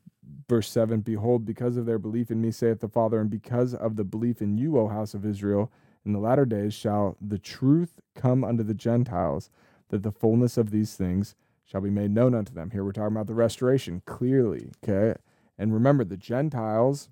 verse 0.49 0.69
7 0.69 1.01
Behold, 1.01 1.45
because 1.47 1.77
of 1.77 1.87
their 1.87 1.99
belief 1.99 2.31
in 2.31 2.41
me, 2.41 2.51
saith 2.51 2.81
the 2.81 2.89
Father, 2.89 3.21
and 3.21 3.31
because 3.31 3.75
of 3.75 3.97
the 3.97 4.05
belief 4.05 4.43
in 4.43 4.59
you, 4.59 4.79
O 4.79 4.89
house 4.89 5.15
of 5.15 5.25
Israel, 5.25 5.73
in 6.05 6.13
the 6.13 6.19
latter 6.19 6.45
days 6.45 6.75
shall 6.75 7.17
the 7.21 7.39
truth 7.39 8.01
come 8.15 8.45
unto 8.45 8.63
the 8.63 8.75
Gentiles, 8.75 9.51
that 9.89 10.03
the 10.03 10.13
fullness 10.13 10.57
of 10.57 10.71
these 10.71 10.95
things 10.95 11.35
shall 11.65 11.81
be 11.81 11.91
made 11.91 12.11
known 12.11 12.35
unto 12.35 12.53
them. 12.53 12.71
Here 12.71 12.85
we're 12.85 12.93
talking 12.93 13.15
about 13.15 13.27
the 13.27 13.35
restoration, 13.35 14.03
clearly. 14.05 14.73
Okay. 14.83 15.19
And 15.59 15.73
remember, 15.73 16.05
the 16.05 16.17
Gentiles, 16.17 17.09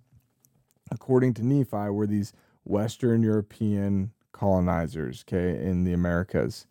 according 0.90 1.34
to 1.34 1.46
Nephi, 1.46 1.90
were 1.90 2.06
these 2.06 2.32
Western 2.64 3.22
European 3.22 4.12
colonizers, 4.32 5.24
okay, 5.28 5.62
in 5.64 5.84
the 5.84 5.92
Americas. 5.92 6.66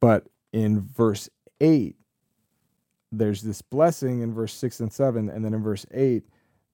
But 0.00 0.26
in 0.52 0.80
verse 0.80 1.28
8, 1.60 1.96
there's 3.12 3.42
this 3.42 3.62
blessing 3.62 4.20
in 4.20 4.32
verse 4.32 4.52
6 4.54 4.80
and 4.80 4.92
7. 4.92 5.28
And 5.28 5.44
then 5.44 5.54
in 5.54 5.62
verse 5.62 5.86
8, 5.92 6.24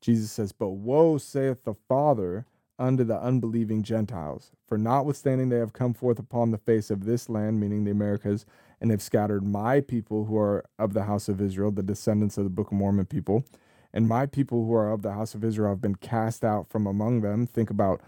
Jesus 0.00 0.30
says, 0.30 0.52
But 0.52 0.70
woe 0.70 1.18
saith 1.18 1.64
the 1.64 1.74
Father 1.88 2.46
unto 2.78 3.04
the 3.04 3.20
unbelieving 3.20 3.82
Gentiles, 3.82 4.52
for 4.66 4.76
notwithstanding 4.76 5.48
they 5.48 5.58
have 5.58 5.72
come 5.72 5.94
forth 5.94 6.18
upon 6.18 6.50
the 6.50 6.58
face 6.58 6.90
of 6.90 7.04
this 7.04 7.28
land, 7.28 7.60
meaning 7.60 7.84
the 7.84 7.90
Americas, 7.90 8.44
and 8.80 8.90
have 8.90 9.02
scattered 9.02 9.46
my 9.46 9.80
people 9.80 10.26
who 10.26 10.36
are 10.36 10.64
of 10.78 10.92
the 10.92 11.04
house 11.04 11.28
of 11.28 11.40
Israel, 11.40 11.70
the 11.70 11.82
descendants 11.82 12.36
of 12.36 12.44
the 12.44 12.50
Book 12.50 12.68
of 12.68 12.74
Mormon 12.74 13.06
people, 13.06 13.44
and 13.92 14.08
my 14.08 14.26
people 14.26 14.66
who 14.66 14.74
are 14.74 14.90
of 14.92 15.02
the 15.02 15.14
house 15.14 15.34
of 15.34 15.44
Israel 15.44 15.70
have 15.70 15.80
been 15.80 15.94
cast 15.94 16.44
out 16.44 16.68
from 16.68 16.86
among 16.86 17.22
them. 17.22 17.46
Think 17.46 17.70
about 17.70 18.02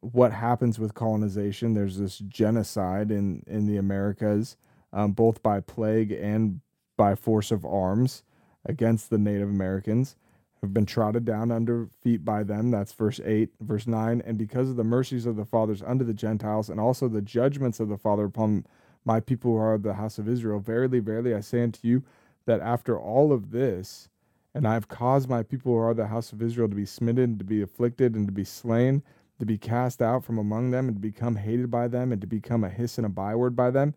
what 0.00 0.32
happens 0.32 0.78
with 0.78 0.94
colonization. 0.94 1.74
There's 1.74 1.98
this 1.98 2.18
genocide 2.18 3.10
in 3.10 3.42
in 3.46 3.66
the 3.66 3.76
Americas, 3.76 4.56
um, 4.92 5.12
both 5.12 5.42
by 5.42 5.60
plague 5.60 6.12
and 6.12 6.60
by 6.96 7.14
force 7.14 7.50
of 7.50 7.64
arms 7.64 8.22
against 8.66 9.08
the 9.08 9.18
Native 9.18 9.48
Americans. 9.48 10.16
Have 10.62 10.74
been 10.74 10.86
trodden 10.86 11.24
down 11.24 11.50
under 11.50 11.88
feet 12.02 12.24
by 12.24 12.42
them. 12.42 12.70
That's 12.70 12.92
verse 12.92 13.20
8. 13.24 13.50
Verse 13.60 13.86
9. 13.86 14.22
And 14.26 14.36
because 14.36 14.68
of 14.68 14.76
the 14.76 14.84
mercies 14.84 15.24
of 15.24 15.36
the 15.36 15.46
fathers 15.46 15.82
unto 15.82 16.04
the 16.04 16.14
Gentiles, 16.14 16.68
and 16.68 16.78
also 16.78 17.08
the 17.08 17.22
judgments 17.22 17.80
of 17.80 17.88
the 17.88 17.96
Father 17.96 18.24
upon 18.24 18.66
my 19.04 19.20
people 19.20 19.52
who 19.52 19.56
are 19.56 19.78
the 19.78 19.94
house 19.94 20.18
of 20.18 20.28
Israel, 20.28 20.60
verily, 20.60 20.98
verily, 20.98 21.34
I 21.34 21.40
say 21.40 21.62
unto 21.62 21.88
you 21.88 22.02
that 22.44 22.60
after 22.60 22.98
all 22.98 23.32
of 23.32 23.52
this, 23.52 24.10
and 24.54 24.66
I 24.66 24.74
have 24.74 24.88
caused 24.88 25.28
my 25.28 25.42
people 25.42 25.72
who 25.72 25.78
are 25.78 25.94
the 25.94 26.08
house 26.08 26.32
of 26.32 26.42
Israel 26.42 26.68
to 26.68 26.76
be 26.76 26.84
smitten, 26.84 27.38
to 27.38 27.44
be 27.44 27.62
afflicted, 27.62 28.14
and 28.14 28.26
to 28.26 28.32
be 28.32 28.44
slain, 28.44 29.02
to 29.38 29.46
be 29.46 29.58
cast 29.58 30.02
out 30.02 30.24
from 30.24 30.38
among 30.38 30.70
them 30.70 30.86
and 30.86 30.96
to 30.96 31.00
become 31.00 31.36
hated 31.36 31.70
by 31.70 31.88
them 31.88 32.12
and 32.12 32.20
to 32.20 32.26
become 32.26 32.62
a 32.62 32.68
hiss 32.68 32.98
and 32.98 33.06
a 33.06 33.10
byword 33.10 33.56
by 33.56 33.70
them. 33.70 33.94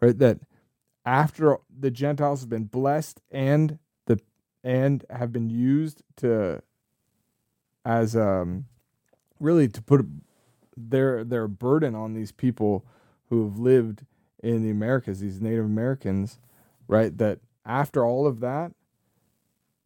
Right? 0.00 0.18
That 0.18 0.38
after 1.04 1.58
the 1.78 1.90
Gentiles 1.90 2.40
have 2.40 2.48
been 2.48 2.64
blessed 2.64 3.20
and 3.30 3.78
and 4.62 5.04
have 5.10 5.32
been 5.32 5.48
used 5.48 6.02
to 6.16 6.62
as 7.84 8.14
um 8.14 8.66
really 9.38 9.68
to 9.68 9.82
put 9.82 10.06
their 10.76 11.24
their 11.24 11.48
burden 11.48 11.94
on 11.94 12.14
these 12.14 12.32
people 12.32 12.84
who 13.28 13.44
have 13.44 13.58
lived 13.58 14.04
in 14.42 14.62
the 14.62 14.70
Americas, 14.70 15.20
these 15.20 15.40
Native 15.40 15.64
Americans, 15.64 16.38
right? 16.88 17.16
That 17.16 17.38
after 17.64 18.04
all 18.04 18.26
of 18.26 18.40
that, 18.40 18.72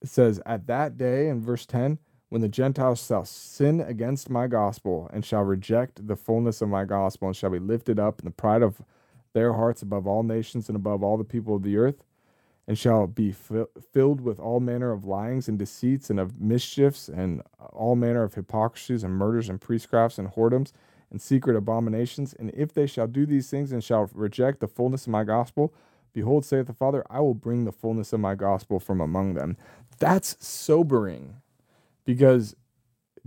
it 0.01 0.09
says 0.09 0.41
at 0.47 0.67
that 0.67 0.97
day 0.97 1.29
in 1.29 1.43
verse 1.43 1.67
10 1.67 1.99
when 2.29 2.41
the 2.41 2.49
Gentiles 2.49 3.07
shall 3.07 3.25
sin 3.25 3.81
against 3.81 4.31
my 4.31 4.47
gospel 4.47 5.09
and 5.13 5.25
shall 5.25 5.43
reject 5.43 6.07
the 6.07 6.17
fullness 6.17 6.61
of 6.61 6.69
my 6.69 6.85
gospel 6.85 7.29
and 7.29 7.37
shall 7.37 7.51
be 7.51 7.59
lifted 7.59 7.99
up 7.99 8.21
in 8.21 8.25
the 8.25 8.31
pride 8.31 8.63
of 8.63 8.83
their 9.35 9.53
hearts 9.53 9.83
above 9.83 10.07
all 10.07 10.23
nations 10.23 10.69
and 10.69 10.77
above 10.77 11.03
all 11.03 11.17
the 11.17 11.25
people 11.25 11.57
of 11.57 11.63
the 11.63 11.77
earth, 11.77 12.03
and 12.67 12.79
shall 12.79 13.07
be 13.07 13.33
fi- 13.33 13.67
filled 13.93 14.21
with 14.21 14.39
all 14.39 14.61
manner 14.61 14.91
of 14.93 15.05
lyings 15.05 15.49
and 15.49 15.59
deceits 15.59 16.11
and 16.11 16.19
of 16.19 16.41
mischiefs 16.41 17.09
and 17.09 17.43
all 17.73 17.97
manner 17.97 18.23
of 18.23 18.35
hypocrisies 18.35 19.05
and 19.05 19.15
murders 19.15 19.49
and 19.49 19.61
priestcrafts 19.61 20.19
and 20.19 20.29
whoredoms 20.33 20.73
and 21.11 21.21
secret 21.21 21.57
abominations. 21.57 22.35
And 22.39 22.51
if 22.55 22.73
they 22.73 22.87
shall 22.87 23.07
do 23.07 23.27
these 23.27 23.51
things 23.51 23.73
and 23.73 23.85
shall 23.85 24.11
reject 24.15 24.61
the 24.61 24.69
fullness 24.69 25.07
of 25.07 25.13
my 25.13 25.25
gospel, 25.25 25.75
behold, 26.13 26.45
saith 26.45 26.67
the 26.67 26.73
Father, 26.73 27.05
I 27.11 27.21
will 27.21 27.35
bring 27.35 27.65
the 27.65 27.73
fullness 27.73 28.13
of 28.13 28.21
my 28.21 28.35
gospel 28.35 28.81
from 28.81 29.01
among 29.01 29.35
them. 29.35 29.57
That's 29.99 30.37
sobering 30.45 31.37
because 32.05 32.57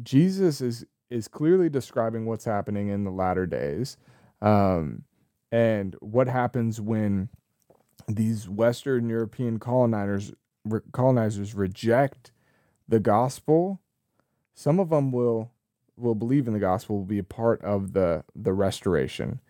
Jesus 0.01 0.61
is 0.61 0.85
is 1.09 1.27
clearly 1.29 1.69
describing 1.69 2.25
what's 2.25 2.43
happening 2.43 2.89
in 2.89 3.05
the 3.05 3.11
latter 3.11 3.45
days, 3.45 3.95
um, 4.41 5.03
and 5.53 5.95
what 6.01 6.27
happens 6.27 6.81
when 6.81 7.29
these 8.07 8.47
Western 8.49 9.09
European 9.09 9.59
colonizers 9.59 10.33
re- 10.65 10.81
colonizers 10.91 11.53
reject 11.53 12.31
the 12.87 12.99
gospel. 12.99 13.81
Some 14.53 14.79
of 14.79 14.89
them 14.89 15.11
will 15.11 15.51
will 15.97 16.15
believe 16.15 16.47
in 16.47 16.53
the 16.53 16.59
gospel, 16.59 16.97
will 16.97 17.05
be 17.05 17.19
a 17.19 17.23
part 17.23 17.61
of 17.61 17.93
the 17.93 18.23
the 18.35 18.53
restoration, 18.53 19.41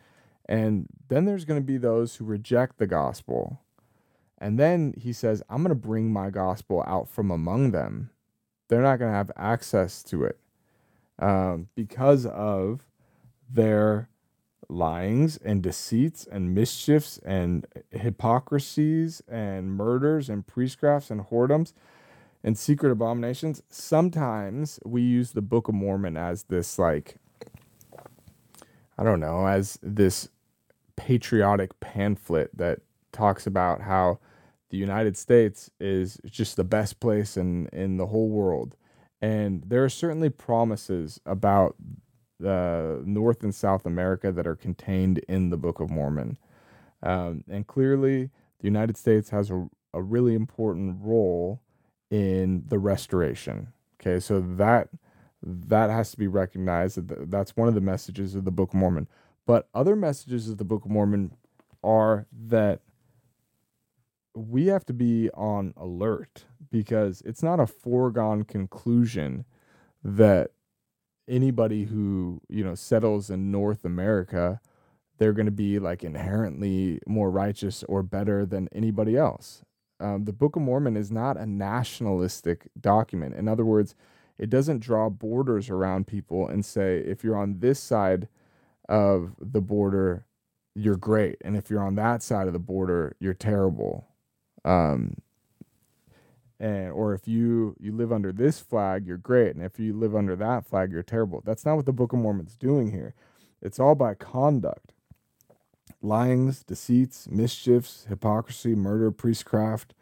and 0.48 0.88
then 1.08 1.26
there's 1.26 1.46
going 1.46 1.60
to 1.60 1.66
be 1.66 1.78
those 1.78 2.16
who 2.16 2.26
reject 2.26 2.78
the 2.78 2.88
gospel. 2.88 3.62
And 4.40 4.60
then 4.60 4.94
he 4.96 5.14
says, 5.14 5.42
I'm 5.50 5.64
going 5.64 5.70
to 5.70 5.76
bring 5.76 6.14
my 6.14 6.30
gospel 6.30 6.84
out 6.86 7.10
from 7.10 7.32
among 7.32 7.72
them 7.72 8.12
they're 8.68 8.82
not 8.82 9.00
going 9.00 9.12
to 9.12 9.18
have 9.18 9.32
access 9.36 10.04
to 10.04 10.24
it 10.24 10.38
um, 11.20 11.70
because 11.76 12.26
of 12.26 12.86
their 13.50 14.10
lyings 14.70 15.38
and 15.38 15.62
deceits 15.64 16.26
and 16.26 16.54
mischiefs 16.54 17.20
and 17.26 17.66
hypocrisies 17.92 19.22
and 19.28 19.72
murders 19.72 20.30
and 20.30 20.46
priestcrafts 20.46 21.10
and 21.10 21.28
whoredoms 21.28 21.74
and 22.44 22.58
secret 22.58 22.92
abominations. 22.92 23.64
Sometimes 23.70 24.80
we 24.86 25.02
use 25.02 25.32
the 25.32 25.42
Book 25.42 25.68
of 25.68 25.76
Mormon 25.76 26.18
as 26.18 26.44
this, 26.44 26.78
like, 26.78 27.18
I 28.98 29.04
don't 29.04 29.20
know, 29.20 29.48
as 29.48 29.80
this 29.82 30.30
patriotic 30.96 31.80
pamphlet 31.80 32.50
that 32.56 32.80
talks 33.12 33.48
about 33.48 33.82
how 33.82 34.20
the 34.70 34.78
United 34.78 35.16
States 35.16 35.70
is 35.80 36.20
just 36.26 36.58
the 36.58 36.64
best 36.64 37.00
place 37.00 37.38
in 37.38 37.68
in 37.68 37.98
the 37.98 38.08
whole 38.08 38.30
world. 38.30 38.76
And 39.22 39.64
there 39.66 39.84
are 39.84 39.90
certainly 39.90 40.30
promises 40.30 41.20
about 41.26 41.76
the 42.40 43.02
North 43.06 43.44
and 43.44 43.54
South 43.54 43.86
America 43.86 44.32
that 44.32 44.48
are 44.48 44.56
contained 44.56 45.20
in 45.28 45.50
the 45.50 45.58
Book 45.58 45.80
of 45.80 45.90
Mormon. 45.90 46.38
Um, 47.04 47.44
and 47.50 47.66
clearly, 47.68 48.30
the 48.60 48.66
United 48.66 48.98
States 48.98 49.30
has 49.30 49.50
a, 49.52 49.68
a 49.94 50.02
really 50.02 50.36
important 50.36 50.98
role 51.02 51.62
in 52.10 52.64
the 52.68 52.80
restoration. 52.80 53.74
Okay, 54.00 54.20
so 54.20 54.40
that 54.40 54.90
that 55.44 55.90
has 55.90 56.12
to 56.12 56.18
be 56.18 56.28
recognized. 56.28 57.08
That 57.08 57.32
that's 57.32 57.56
one 57.56 57.68
of 57.68 57.76
the 57.76 57.82
messages 57.82 58.36
of 58.36 58.46
the 58.46 58.52
Book 58.52 58.70
of 58.70 58.76
Mormon. 58.76 59.08
But 59.46 59.68
other 59.74 59.96
messages 59.96 60.50
of 60.50 60.58
the 60.58 60.66
Book 60.66 60.86
of 60.86 60.92
Mormon 60.92 61.32
are 61.84 62.28
that 62.32 62.82
we 64.36 64.68
have 64.68 64.86
to 64.86 64.94
be 64.94 65.30
on 65.32 65.74
alert 65.78 66.46
because 66.70 67.22
it's 67.26 67.42
not 67.42 67.60
a 67.60 67.68
foregone 67.68 68.44
conclusion 68.44 69.46
that 70.04 70.52
anybody 71.28 71.86
who 71.86 72.42
you 72.50 72.64
know 72.64 72.76
settles 72.76 73.30
in 73.30 73.52
North 73.52 73.86
America 73.86 74.60
they're 75.18 75.34
going 75.34 75.48
to 75.48 75.52
be 75.52 75.80
like 75.80 76.04
inherently 76.04 77.00
more 77.08 77.32
righteous 77.32 77.84
or 77.84 78.04
better 78.04 78.46
than 78.46 78.70
anybody 78.72 79.18
else. 79.18 79.64
Um, 80.00 80.26
the 80.26 80.34
Book 80.34 80.56
of 80.56 80.62
Mormon 80.62 80.96
is 80.96 81.12
not 81.12 81.38
a 81.38 81.46
nationalistic 81.46 82.68
document. 82.80 83.34
In 83.36 83.48
other 83.48 83.66
words, 83.66 83.96
it 84.38 84.50
doesn't 84.50 84.80
draw 84.80 85.10
borders 85.10 85.70
around 85.70 86.06
people 86.06 86.48
and 86.48 86.64
say 86.64 86.98
if 87.00 87.24
you're 87.24 87.38
on 87.38 87.60
this 87.60 87.80
side 87.80 88.28
of 88.88 89.34
the 89.40 89.62
border, 89.62 90.26
you're 90.76 90.96
great, 90.96 91.38
and 91.44 91.58
if 91.58 91.72
you're 91.72 91.84
on 91.84 91.96
that 91.96 92.22
side 92.22 92.46
of 92.46 92.54
the 92.54 92.60
border, 92.60 93.16
you're 93.20 93.34
terrible 93.34 94.08
um, 94.64 95.16
and 96.60 96.92
or 96.92 97.14
if 97.14 97.28
you 97.28 97.76
you 97.80 97.92
live 97.92 98.12
under 98.12 98.32
this 98.32 98.60
flag 98.60 99.06
you're 99.06 99.18
great 99.18 99.56
and 99.56 99.64
if 99.64 99.80
you 99.80 99.94
live 99.94 100.16
under 100.16 100.36
that 100.36 100.66
flag 100.66 100.92
you're 100.92 101.04
terrible. 101.04 101.42
That's 101.46 101.66
not 101.66 101.76
what 101.76 101.86
the 101.86 101.94
book 101.94 102.14
of 102.14 102.20
mormon's 102.20 102.56
doing 102.56 102.92
here. 102.92 103.14
It's 103.62 103.80
all 103.80 103.96
by 103.96 104.14
conduct. 104.16 104.94
Lyings 106.02 106.64
deceits 106.64 107.28
mischiefs 107.30 108.06
hypocrisy 108.10 108.76
murder 108.76 109.12
priestcraft 109.12 109.94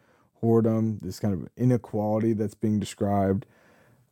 whoredom 0.42 1.00
this 1.00 1.18
kind 1.20 1.34
of 1.34 1.48
inequality 1.56 2.32
that's 2.32 2.54
being 2.54 2.78
described. 2.78 3.46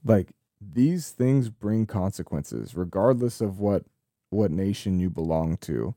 Like 0.05 0.33
these 0.61 1.11
things 1.11 1.51
bring 1.51 1.87
consequences 1.87 2.75
regardless 2.75 3.41
of 3.41 3.59
what 3.59 3.85
what 4.31 4.51
nation 4.51 4.99
you 4.99 5.11
belong 5.11 5.57
to. 5.59 5.95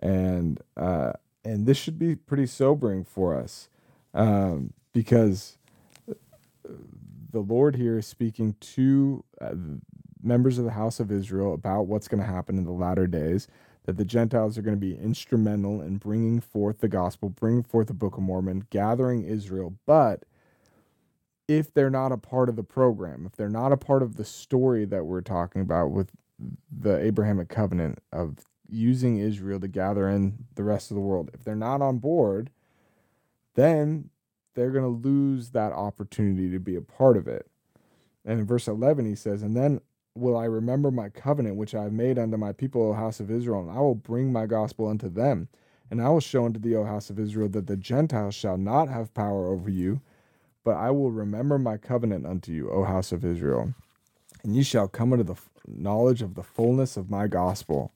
And 0.00 0.60
uh 0.76 1.12
and 1.44 1.66
this 1.66 1.78
should 1.78 1.98
be 1.98 2.14
pretty 2.14 2.46
sobering 2.46 3.04
for 3.04 3.34
us 3.36 3.68
um, 4.14 4.72
because 4.92 5.57
the 7.32 7.40
Lord 7.40 7.76
here 7.76 7.98
is 7.98 8.06
speaking 8.06 8.54
to 8.60 9.24
uh, 9.40 9.54
members 10.22 10.58
of 10.58 10.64
the 10.64 10.72
house 10.72 11.00
of 11.00 11.12
Israel 11.12 11.54
about 11.54 11.86
what's 11.86 12.08
going 12.08 12.20
to 12.20 12.26
happen 12.26 12.58
in 12.58 12.64
the 12.64 12.72
latter 12.72 13.06
days. 13.06 13.48
that 13.84 13.96
the 13.96 14.04
Gentiles 14.04 14.58
are 14.58 14.62
going 14.62 14.76
to 14.76 14.80
be 14.80 14.94
instrumental 14.98 15.80
in 15.80 15.96
bringing 15.96 16.40
forth 16.40 16.80
the 16.80 16.88
gospel, 16.88 17.30
bringing 17.30 17.62
forth 17.62 17.86
the 17.86 17.94
Book 17.94 18.18
of 18.18 18.22
Mormon, 18.22 18.66
gathering 18.68 19.24
Israel. 19.24 19.76
But 19.86 20.24
if 21.48 21.72
they're 21.72 21.88
not 21.88 22.12
a 22.12 22.18
part 22.18 22.50
of 22.50 22.56
the 22.56 22.62
program, 22.62 23.24
if 23.24 23.32
they're 23.32 23.48
not 23.48 23.72
a 23.72 23.78
part 23.78 24.02
of 24.02 24.16
the 24.16 24.26
story 24.26 24.84
that 24.84 25.06
we're 25.06 25.22
talking 25.22 25.62
about 25.62 25.90
with 25.90 26.10
the 26.70 26.98
Abrahamic 26.98 27.48
covenant 27.48 28.00
of 28.12 28.40
using 28.68 29.16
Israel 29.16 29.58
to 29.60 29.68
gather 29.68 30.06
in 30.08 30.44
the 30.54 30.64
rest 30.64 30.90
of 30.90 30.94
the 30.94 31.00
world, 31.00 31.30
if 31.32 31.42
they're 31.42 31.56
not 31.56 31.80
on 31.80 31.96
board, 31.96 32.50
then 33.54 34.10
they're 34.58 34.70
going 34.70 34.84
to 34.84 35.08
lose 35.08 35.50
that 35.50 35.72
opportunity 35.72 36.50
to 36.50 36.58
be 36.58 36.74
a 36.74 36.80
part 36.80 37.16
of 37.16 37.28
it. 37.28 37.48
And 38.24 38.40
in 38.40 38.46
verse 38.46 38.66
11, 38.66 39.06
he 39.06 39.14
says, 39.14 39.42
And 39.42 39.56
then 39.56 39.80
will 40.14 40.36
I 40.36 40.44
remember 40.44 40.90
my 40.90 41.08
covenant 41.08 41.56
which 41.56 41.74
I 41.74 41.84
have 41.84 41.92
made 41.92 42.18
unto 42.18 42.36
my 42.36 42.52
people, 42.52 42.82
O 42.82 42.92
house 42.92 43.20
of 43.20 43.30
Israel, 43.30 43.60
and 43.60 43.70
I 43.70 43.80
will 43.80 43.94
bring 43.94 44.32
my 44.32 44.46
gospel 44.46 44.88
unto 44.88 45.08
them. 45.08 45.48
And 45.90 46.02
I 46.02 46.08
will 46.10 46.20
show 46.20 46.44
unto 46.44 46.58
thee, 46.60 46.76
O 46.76 46.84
house 46.84 47.08
of 47.08 47.18
Israel, 47.18 47.48
that 47.50 47.66
the 47.66 47.76
Gentiles 47.76 48.34
shall 48.34 48.58
not 48.58 48.88
have 48.88 49.14
power 49.14 49.46
over 49.46 49.70
you, 49.70 50.00
but 50.64 50.76
I 50.76 50.90
will 50.90 51.10
remember 51.10 51.58
my 51.58 51.78
covenant 51.78 52.26
unto 52.26 52.52
you, 52.52 52.70
O 52.70 52.84
house 52.84 53.12
of 53.12 53.24
Israel. 53.24 53.72
And 54.42 54.54
ye 54.54 54.62
shall 54.62 54.88
come 54.88 55.12
unto 55.12 55.24
the 55.24 55.36
knowledge 55.66 56.20
of 56.20 56.34
the 56.34 56.42
fullness 56.42 56.96
of 56.96 57.10
my 57.10 57.26
gospel. 57.26 57.92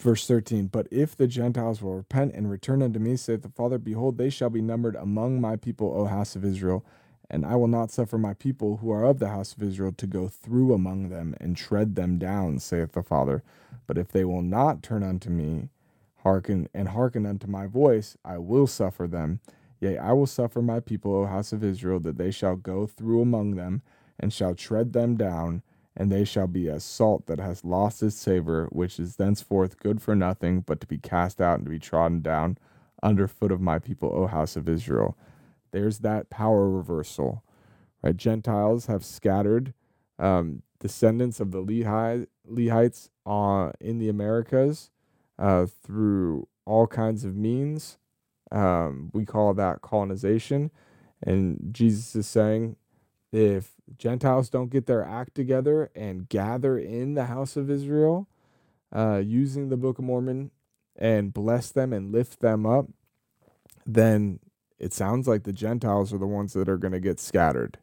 Verse 0.00 0.26
13 0.26 0.68
But 0.68 0.88
if 0.90 1.16
the 1.16 1.26
Gentiles 1.26 1.82
will 1.82 1.96
repent 1.96 2.34
and 2.34 2.50
return 2.50 2.82
unto 2.82 2.98
me, 2.98 3.16
saith 3.16 3.42
the 3.42 3.48
Father, 3.48 3.78
behold, 3.78 4.18
they 4.18 4.30
shall 4.30 4.50
be 4.50 4.62
numbered 4.62 4.96
among 4.96 5.40
my 5.40 5.56
people, 5.56 5.92
O 5.96 6.06
house 6.06 6.36
of 6.36 6.44
Israel 6.44 6.84
and 7.30 7.44
I 7.44 7.56
will 7.56 7.68
not 7.68 7.90
suffer 7.90 8.18
my 8.18 8.34
people 8.34 8.78
who 8.78 8.90
are 8.90 9.04
of 9.04 9.18
the 9.18 9.28
house 9.28 9.54
of 9.54 9.62
Israel 9.62 9.92
to 9.92 10.06
go 10.06 10.28
through 10.28 10.72
among 10.72 11.08
them 11.08 11.34
and 11.40 11.56
tread 11.56 11.94
them 11.94 12.18
down, 12.18 12.58
saith 12.58 12.92
the 12.92 13.02
Father. 13.02 13.42
But 13.86 13.98
if 13.98 14.08
they 14.08 14.24
will 14.24 14.42
not 14.42 14.82
turn 14.82 15.02
unto 15.02 15.30
me, 15.30 15.68
hearken 16.18 16.68
and 16.72 16.88
hearken 16.88 17.26
unto 17.26 17.46
my 17.46 17.66
voice, 17.66 18.16
I 18.24 18.38
will 18.38 18.66
suffer 18.66 19.06
them. 19.06 19.40
Yea, 19.80 19.98
I 19.98 20.12
will 20.12 20.26
suffer 20.26 20.62
my 20.62 20.80
people, 20.80 21.14
O 21.14 21.26
house 21.26 21.52
of 21.52 21.62
Israel, 21.62 22.00
that 22.00 22.18
they 22.18 22.30
shall 22.30 22.56
go 22.56 22.86
through 22.86 23.20
among 23.20 23.56
them, 23.56 23.82
and 24.18 24.32
shall 24.32 24.54
tread 24.54 24.92
them 24.92 25.16
down, 25.16 25.62
and 25.98 26.12
they 26.12 26.24
shall 26.24 26.46
be 26.46 26.68
as 26.70 26.84
salt 26.84 27.26
that 27.26 27.40
has 27.40 27.64
lost 27.64 28.04
its 28.04 28.14
savor, 28.14 28.68
which 28.70 29.00
is 29.00 29.16
thenceforth 29.16 29.80
good 29.80 30.00
for 30.00 30.14
nothing, 30.14 30.60
but 30.60 30.80
to 30.80 30.86
be 30.86 30.96
cast 30.96 31.40
out 31.40 31.56
and 31.58 31.66
to 31.66 31.70
be 31.70 31.80
trodden 31.80 32.22
down 32.22 32.56
under 33.02 33.26
foot 33.26 33.50
of 33.50 33.60
my 33.60 33.80
people, 33.80 34.08
O 34.14 34.28
house 34.28 34.56
of 34.56 34.68
Israel. 34.68 35.18
There's 35.72 35.98
that 35.98 36.30
power 36.30 36.70
reversal, 36.70 37.42
right? 38.00 38.16
Gentiles 38.16 38.86
have 38.86 39.04
scattered 39.04 39.74
um, 40.20 40.62
descendants 40.78 41.40
of 41.40 41.50
the 41.50 41.62
Lehi, 41.62 42.28
Lehites 42.48 43.08
uh, 43.26 43.72
in 43.80 43.98
the 43.98 44.08
Americas 44.08 44.90
uh, 45.36 45.66
through 45.66 46.46
all 46.64 46.86
kinds 46.86 47.24
of 47.24 47.34
means. 47.34 47.98
Um, 48.52 49.10
we 49.12 49.24
call 49.24 49.52
that 49.54 49.82
colonization. 49.82 50.70
And 51.24 51.70
Jesus 51.72 52.14
is 52.14 52.28
saying, 52.28 52.76
if 53.32 53.72
Gentiles 53.96 54.50
don't 54.50 54.70
get 54.70 54.86
their 54.86 55.04
act 55.04 55.34
together 55.34 55.90
and 55.94 56.28
gather 56.28 56.78
in 56.78 57.14
the 57.14 57.26
house 57.26 57.56
of 57.56 57.70
Israel, 57.70 58.28
uh, 58.92 59.22
using 59.24 59.68
the 59.68 59.76
Book 59.76 59.98
of 59.98 60.04
Mormon 60.04 60.50
and 60.96 61.32
bless 61.32 61.70
them 61.70 61.92
and 61.92 62.12
lift 62.12 62.40
them 62.40 62.66
up, 62.66 62.86
then 63.86 64.40
it 64.78 64.92
sounds 64.92 65.26
like 65.26 65.44
the 65.44 65.52
Gentiles 65.52 66.12
are 66.12 66.18
the 66.18 66.26
ones 66.26 66.52
that 66.52 66.68
are 66.68 66.76
going 66.76 66.92
to 66.92 67.00
get 67.00 67.20
scattered. 67.20 67.78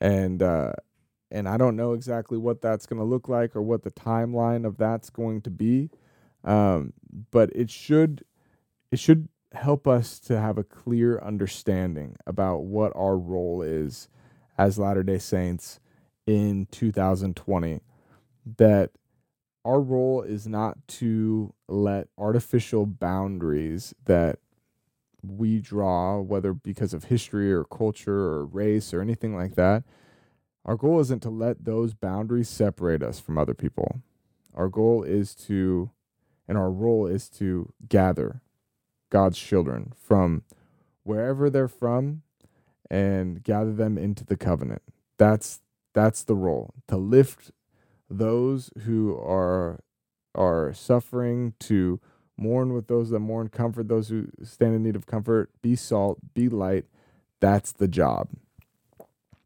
And 0.00 0.42
uh, 0.42 0.72
and 1.30 1.48
I 1.48 1.56
don't 1.56 1.76
know 1.76 1.92
exactly 1.92 2.38
what 2.38 2.60
that's 2.60 2.86
going 2.86 2.98
to 2.98 3.04
look 3.04 3.28
like 3.28 3.56
or 3.56 3.62
what 3.62 3.82
the 3.82 3.90
timeline 3.90 4.66
of 4.66 4.76
that's 4.76 5.10
going 5.10 5.40
to 5.42 5.50
be. 5.50 5.90
Um, 6.44 6.92
but 7.30 7.50
it 7.54 7.70
should 7.70 8.24
it 8.90 8.98
should 8.98 9.28
help 9.52 9.88
us 9.88 10.18
to 10.20 10.38
have 10.38 10.58
a 10.58 10.64
clear 10.64 11.18
understanding 11.20 12.16
about 12.26 12.64
what 12.64 12.92
our 12.94 13.16
role 13.16 13.62
is 13.62 14.08
as 14.58 14.78
Latter-day 14.78 15.18
Saints 15.18 15.80
in 16.26 16.66
2020 16.70 17.80
that 18.58 18.90
our 19.64 19.80
role 19.80 20.22
is 20.22 20.46
not 20.46 20.78
to 20.86 21.52
let 21.68 22.08
artificial 22.16 22.86
boundaries 22.86 23.94
that 24.04 24.38
we 25.22 25.58
draw, 25.58 26.20
whether 26.20 26.52
because 26.52 26.94
of 26.94 27.04
history 27.04 27.52
or 27.52 27.64
culture 27.64 28.28
or 28.28 28.44
race 28.46 28.94
or 28.94 29.00
anything 29.00 29.34
like 29.34 29.56
that, 29.56 29.82
our 30.64 30.76
goal 30.76 31.00
isn't 31.00 31.22
to 31.22 31.30
let 31.30 31.64
those 31.64 31.94
boundaries 31.94 32.48
separate 32.48 33.02
us 33.02 33.18
from 33.18 33.38
other 33.38 33.54
people. 33.54 34.00
Our 34.54 34.68
goal 34.68 35.02
is 35.02 35.34
to, 35.46 35.90
and 36.48 36.56
our 36.56 36.70
role 36.70 37.06
is 37.06 37.28
to 37.30 37.72
gather 37.88 38.42
God's 39.10 39.38
children 39.38 39.92
from 40.00 40.42
wherever 41.02 41.50
they're 41.50 41.68
from 41.68 42.22
and 42.90 43.42
gather 43.42 43.72
them 43.72 43.98
into 43.98 44.24
the 44.24 44.36
covenant. 44.36 44.82
That's 45.18 45.60
that's 45.94 46.22
the 46.22 46.34
role 46.34 46.74
to 46.88 46.96
lift 46.96 47.50
those 48.08 48.70
who 48.84 49.16
are 49.16 49.80
are 50.34 50.72
suffering 50.74 51.54
to 51.60 52.00
mourn 52.36 52.72
with 52.74 52.88
those 52.88 53.10
that 53.10 53.20
mourn, 53.20 53.48
comfort 53.48 53.88
those 53.88 54.08
who 54.08 54.28
stand 54.42 54.74
in 54.74 54.82
need 54.82 54.96
of 54.96 55.06
comfort, 55.06 55.50
be 55.62 55.74
salt, 55.74 56.18
be 56.34 56.48
light. 56.48 56.84
That's 57.40 57.72
the 57.72 57.88
job. 57.88 58.28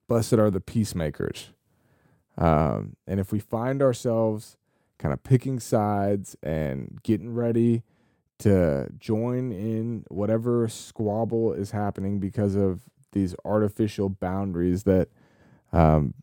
Blessed 0.09 0.35
are 0.35 0.51
the 0.51 0.61
peacemakers. 0.61 1.51
Um, 2.37 2.97
and 3.07 3.21
if 3.21 3.33
we 3.33 3.39
find 3.39 3.83
ourselves 3.83 4.57
kind 4.99 5.13
of 5.13 5.23
picking 5.23 5.61
sides 5.61 6.37
and 6.43 6.99
getting 7.03 7.33
ready 7.33 7.83
to 8.39 8.89
join 8.99 9.53
in 9.53 10.05
whatever 10.09 10.67
squabble 10.69 11.53
is 11.53 11.71
happening 11.71 12.19
because 12.19 12.55
of 12.55 12.81
these 13.13 13.35
artificial 13.45 14.09
boundaries 14.09 14.85
that 14.85 15.09
um, 15.73 16.15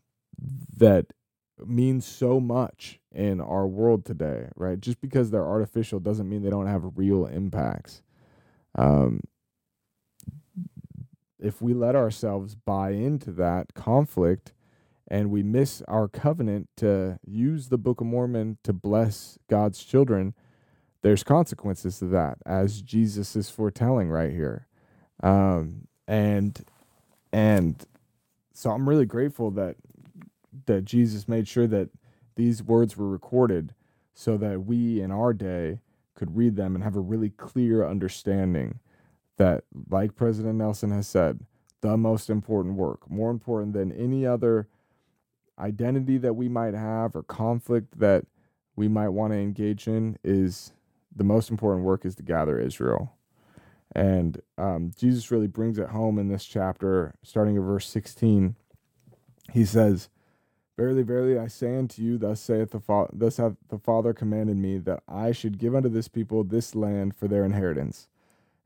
that 0.76 1.06
means 1.66 2.06
so 2.06 2.38
much 2.40 3.00
in 3.12 3.40
our 3.40 3.66
world 3.66 4.04
today, 4.04 4.48
right? 4.56 4.80
Just 4.80 5.00
because 5.00 5.30
they're 5.30 5.46
artificial 5.46 6.00
doesn't 6.00 6.28
mean 6.28 6.42
they 6.42 6.50
don't 6.50 6.66
have 6.66 6.92
real 6.96 7.26
impacts. 7.26 8.02
Um, 8.74 9.22
if 11.38 11.62
we 11.62 11.72
let 11.74 11.96
ourselves 11.96 12.54
buy 12.54 12.90
into 12.90 13.32
that 13.32 13.74
conflict 13.74 14.52
and 15.08 15.30
we 15.30 15.42
miss 15.42 15.82
our 15.88 16.08
covenant 16.08 16.68
to 16.76 17.18
use 17.24 17.68
the 17.68 17.78
Book 17.78 18.00
of 18.00 18.06
Mormon 18.06 18.58
to 18.64 18.72
bless 18.72 19.38
God's 19.48 19.84
children, 19.84 20.34
there's 21.02 21.22
consequences 21.22 21.98
to 22.00 22.06
that, 22.06 22.38
as 22.44 22.82
Jesus 22.82 23.36
is 23.36 23.50
foretelling 23.50 24.10
right 24.10 24.32
here. 24.32 24.66
Um, 25.22 25.86
and 26.06 26.64
and 27.32 27.86
so 28.52 28.70
I'm 28.70 28.88
really 28.88 29.06
grateful 29.06 29.50
that 29.52 29.76
that 30.66 30.84
Jesus 30.84 31.28
made 31.28 31.48
sure 31.48 31.66
that 31.66 31.90
these 32.36 32.62
words 32.62 32.96
were 32.96 33.08
recorded 33.08 33.74
so 34.14 34.36
that 34.36 34.64
we 34.66 35.00
in 35.00 35.10
our 35.10 35.32
day 35.32 35.80
could 36.14 36.36
read 36.36 36.56
them 36.56 36.74
and 36.74 36.82
have 36.82 36.96
a 36.96 37.00
really 37.00 37.30
clear 37.30 37.86
understanding 37.86 38.80
that, 39.36 39.64
like 39.88 40.16
President 40.16 40.56
Nelson 40.56 40.90
has 40.90 41.06
said, 41.06 41.40
the 41.80 41.96
most 41.96 42.28
important 42.28 42.74
work, 42.74 43.08
more 43.08 43.30
important 43.30 43.72
than 43.72 43.92
any 43.92 44.26
other 44.26 44.68
identity 45.58 46.18
that 46.18 46.34
we 46.34 46.48
might 46.48 46.74
have 46.74 47.14
or 47.14 47.22
conflict 47.22 47.98
that 47.98 48.24
we 48.74 48.88
might 48.88 49.08
want 49.10 49.32
to 49.32 49.38
engage 49.38 49.86
in, 49.86 50.18
is 50.24 50.72
the 51.14 51.24
most 51.24 51.50
important 51.50 51.84
work 51.84 52.04
is 52.04 52.14
to 52.16 52.22
gather 52.22 52.58
Israel. 52.58 53.12
And 53.94 54.40
um, 54.58 54.92
Jesus 54.96 55.30
really 55.30 55.46
brings 55.46 55.78
it 55.78 55.88
home 55.88 56.18
in 56.18 56.28
this 56.28 56.44
chapter, 56.44 57.14
starting 57.22 57.56
at 57.56 57.62
verse 57.62 57.88
16. 57.88 58.56
He 59.52 59.64
says, 59.64 60.08
Verily, 60.76 61.02
verily, 61.02 61.36
I 61.38 61.48
say 61.48 61.76
unto 61.76 62.02
you, 62.02 62.18
thus 62.18 62.40
saith 62.40 62.70
the 62.70 62.78
Father, 62.80 63.10
thus 63.12 63.38
hath 63.38 63.54
the 63.68 63.78
Father 63.78 64.12
commanded 64.12 64.56
me 64.56 64.78
that 64.78 65.02
I 65.08 65.32
should 65.32 65.58
give 65.58 65.74
unto 65.74 65.88
this 65.88 66.06
people 66.06 66.44
this 66.44 66.74
land 66.76 67.16
for 67.16 67.26
their 67.26 67.44
inheritance. 67.44 68.06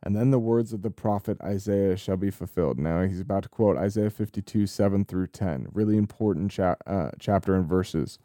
And 0.02 0.14
then 0.16 0.30
the 0.30 0.38
words 0.38 0.72
of 0.72 0.82
the 0.82 0.90
prophet 0.90 1.40
Isaiah 1.42 1.96
shall 1.96 2.16
be 2.18 2.30
fulfilled. 2.30 2.78
Now 2.78 3.02
he's 3.02 3.20
about 3.20 3.44
to 3.44 3.48
quote 3.48 3.78
Isaiah 3.78 4.11
52, 4.11 4.66
7 4.66 5.04
through 5.04 5.28
10. 5.28 5.68
Really 5.72 5.96
important 5.96 6.50
cha- 6.50 6.76
uh, 6.87 7.12
chapter 7.18 7.54
and 7.54 7.66
verses. 7.66 8.18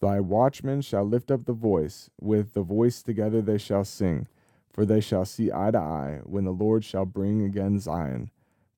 Thy 0.00 0.20
watchmen 0.20 0.82
shall 0.82 1.04
lift 1.04 1.30
up 1.30 1.46
the 1.46 1.52
voice, 1.52 2.10
with 2.20 2.54
the 2.54 2.62
voice 2.62 3.02
together 3.02 3.40
they 3.40 3.58
shall 3.58 3.84
sing, 3.84 4.28
for 4.72 4.86
they 4.86 5.00
shall 5.00 5.24
see 5.24 5.52
eye 5.52 5.70
to 5.72 5.78
eye, 5.78 6.20
when 6.24 6.44
the 6.44 6.52
Lord 6.52 6.84
shall 6.84 7.06
bring 7.06 7.42
again 7.42 7.78
Zion. 7.78 8.30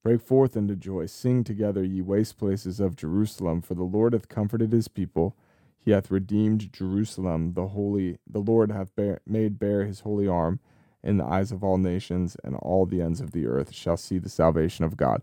Break 0.03 0.21
forth 0.23 0.57
into 0.57 0.77
joy, 0.77 1.07
sing 1.07 1.45
together, 1.45 1.85
ye 1.85 2.03
waste 2.03 2.39
places 2.39 2.81
of 2.81 2.97
Jerusalem, 2.97 3.63
for 3.63 3.75
the 3.75 3.85
Lord 3.85 4.13
hath 4.13 4.29
comforted 4.29 4.73
his 4.73 4.89
people. 4.89 5.37
He 5.79 5.93
hath 5.93 6.11
redeemed 6.11 6.73
Jerusalem, 6.73 7.55
the 7.55 7.69
holy. 7.69 8.19
The 8.31 8.41
Lord 8.41 8.73
hath 8.73 8.95
bear, 8.97 9.21
made 9.27 9.59
bare 9.59 9.85
his 9.87 10.01
holy 10.01 10.29
arm 10.29 10.61
in 11.03 11.19
the 11.19 11.25
eyes 11.25 11.53
of 11.53 11.65
all 11.65 11.79
nations, 11.79 12.37
and 12.45 12.57
all 12.57 12.87
the 12.87 13.03
ends 13.03 13.21
of 13.21 13.33
the 13.33 13.47
earth 13.47 13.73
shall 13.73 13.97
see 13.97 14.19
the 14.19 14.29
salvation 14.31 14.85
of 14.85 14.97
God. 14.97 15.23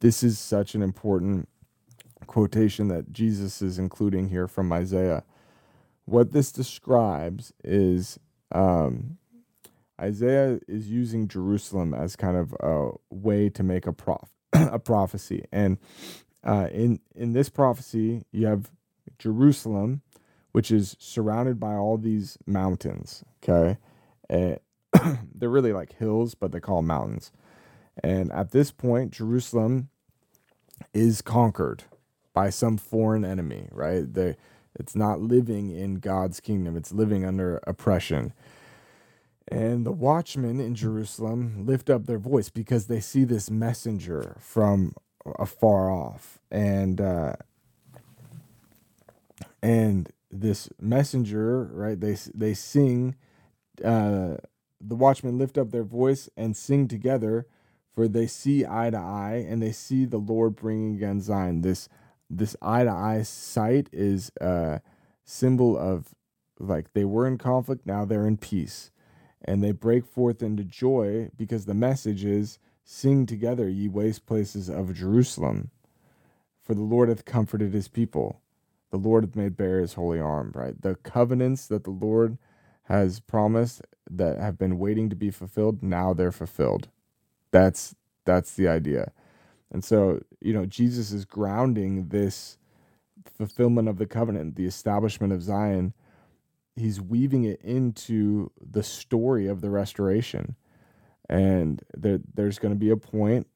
This 0.00 0.22
is 0.22 0.38
such 0.38 0.74
an 0.74 0.82
important 0.82 1.48
quotation 2.26 2.88
that 2.88 3.12
Jesus 3.12 3.62
is 3.62 3.78
including 3.78 4.28
here 4.28 4.48
from 4.48 4.72
Isaiah. 4.72 5.24
what 6.04 6.32
this 6.32 6.52
describes 6.52 7.52
is 7.64 8.18
um, 8.52 9.18
Isaiah 10.02 10.58
is 10.66 10.88
using 10.88 11.28
Jerusalem 11.28 11.94
as 11.94 12.16
kind 12.16 12.36
of 12.36 12.54
a 12.60 12.90
way 13.10 13.48
to 13.50 13.62
make 13.62 13.86
a 13.86 13.92
prof 13.92 14.28
a 14.52 14.78
prophecy, 14.78 15.44
and 15.52 15.78
uh, 16.44 16.68
in 16.72 17.00
in 17.14 17.32
this 17.32 17.48
prophecy 17.48 18.24
you 18.32 18.46
have 18.46 18.70
Jerusalem, 19.18 20.02
which 20.52 20.70
is 20.70 20.96
surrounded 20.98 21.60
by 21.60 21.74
all 21.74 21.96
these 21.96 22.36
mountains. 22.46 23.24
Okay, 23.42 23.78
and 24.28 24.58
they're 25.34 25.48
really 25.48 25.72
like 25.72 25.96
hills, 25.98 26.34
but 26.34 26.52
they 26.52 26.60
call 26.60 26.76
them 26.76 26.86
mountains. 26.86 27.32
And 28.02 28.32
at 28.32 28.50
this 28.50 28.70
point, 28.70 29.12
Jerusalem 29.12 29.88
is 30.94 31.22
conquered 31.22 31.84
by 32.32 32.50
some 32.50 32.76
foreign 32.76 33.24
enemy, 33.24 33.68
right? 33.70 34.12
They, 34.12 34.36
it's 34.74 34.96
not 34.96 35.20
living 35.20 35.70
in 35.70 35.96
God's 35.96 36.40
kingdom, 36.40 36.76
it's 36.76 36.92
living 36.92 37.24
under 37.24 37.60
oppression. 37.66 38.32
And 39.48 39.84
the 39.84 39.92
watchmen 39.92 40.60
in 40.60 40.74
Jerusalem 40.74 41.66
lift 41.66 41.90
up 41.90 42.06
their 42.06 42.18
voice 42.18 42.48
because 42.48 42.86
they 42.86 43.00
see 43.00 43.24
this 43.24 43.50
messenger 43.50 44.36
from 44.38 44.94
afar 45.38 45.90
off. 45.90 46.38
And, 46.50 47.00
uh, 47.00 47.34
and 49.62 50.10
this 50.30 50.68
messenger, 50.80 51.64
right? 51.72 52.00
They, 52.00 52.16
they 52.34 52.54
sing, 52.54 53.16
uh, 53.84 54.36
the 54.80 54.96
watchmen 54.96 55.38
lift 55.38 55.58
up 55.58 55.70
their 55.70 55.84
voice 55.84 56.28
and 56.36 56.56
sing 56.56 56.88
together, 56.88 57.46
for 57.94 58.08
they 58.08 58.26
see 58.26 58.64
eye 58.64 58.90
to 58.90 58.98
eye 58.98 59.44
and 59.48 59.62
they 59.62 59.72
see 59.72 60.04
the 60.04 60.18
Lord 60.18 60.56
bringing 60.56 60.96
again 60.96 61.20
Zion. 61.20 61.62
This 61.62 61.88
this 62.30 62.56
eye 62.62 62.84
to 62.84 62.90
eye 62.90 63.22
sight 63.22 63.88
is 63.92 64.32
a 64.40 64.80
symbol 65.24 65.76
of 65.76 66.14
like 66.58 66.92
they 66.94 67.04
were 67.04 67.26
in 67.26 67.38
conflict, 67.38 67.86
now 67.86 68.04
they're 68.04 68.26
in 68.26 68.38
peace. 68.38 68.90
And 69.44 69.62
they 69.62 69.72
break 69.72 70.06
forth 70.06 70.42
into 70.42 70.64
joy 70.64 71.30
because 71.36 71.66
the 71.66 71.74
message 71.74 72.24
is 72.24 72.58
sing 72.84 73.26
together, 73.26 73.68
ye 73.68 73.88
waste 73.88 74.26
places 74.26 74.68
of 74.68 74.94
Jerusalem. 74.94 75.70
For 76.62 76.74
the 76.74 76.82
Lord 76.82 77.08
hath 77.08 77.24
comforted 77.24 77.74
his 77.74 77.88
people. 77.88 78.40
The 78.90 78.98
Lord 78.98 79.24
hath 79.24 79.36
made 79.36 79.56
bare 79.56 79.80
his 79.80 79.94
holy 79.94 80.20
arm, 80.20 80.52
right? 80.54 80.80
The 80.80 80.96
covenants 80.96 81.66
that 81.66 81.84
the 81.84 81.90
Lord 81.90 82.38
has 82.84 83.20
promised 83.20 83.82
that 84.10 84.38
have 84.38 84.58
been 84.58 84.78
waiting 84.78 85.08
to 85.08 85.16
be 85.16 85.30
fulfilled, 85.30 85.82
now 85.82 86.12
they're 86.12 86.32
fulfilled. 86.32 86.88
That's 87.50 87.94
that's 88.24 88.54
the 88.54 88.68
idea. 88.68 89.12
And 89.72 89.82
so, 89.82 90.20
you 90.40 90.52
know, 90.52 90.66
Jesus 90.66 91.12
is 91.12 91.24
grounding 91.24 92.08
this 92.08 92.58
fulfillment 93.24 93.88
of 93.88 93.98
the 93.98 94.06
covenant, 94.06 94.56
the 94.56 94.66
establishment 94.66 95.32
of 95.32 95.42
Zion. 95.42 95.94
He's 96.76 97.00
weaving 97.00 97.44
it 97.44 97.60
into 97.62 98.50
the 98.60 98.82
story 98.82 99.46
of 99.46 99.60
the 99.60 99.70
restoration. 99.70 100.56
And 101.28 101.82
there, 101.94 102.20
there's 102.34 102.58
going 102.58 102.74
to 102.74 102.78
be 102.78 102.90
a 102.90 102.96
point 102.96 103.46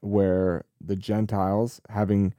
where 0.00 0.64
the 0.80 0.96
Gentiles, 0.96 1.80
having 1.88 2.34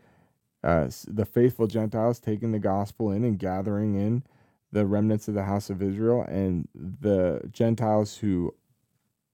uh, 0.63 0.89
the 1.07 1.25
faithful 1.25 1.67
Gentiles 1.67 2.19
taking 2.19 2.51
the 2.51 2.59
gospel 2.59 3.11
in 3.11 3.23
and 3.23 3.37
gathering 3.37 3.95
in 3.95 4.23
the 4.71 4.85
remnants 4.85 5.27
of 5.27 5.33
the 5.33 5.43
house 5.43 5.69
of 5.69 5.81
Israel, 5.81 6.23
and 6.23 6.67
the 6.73 7.41
Gentiles 7.51 8.17
who 8.17 8.53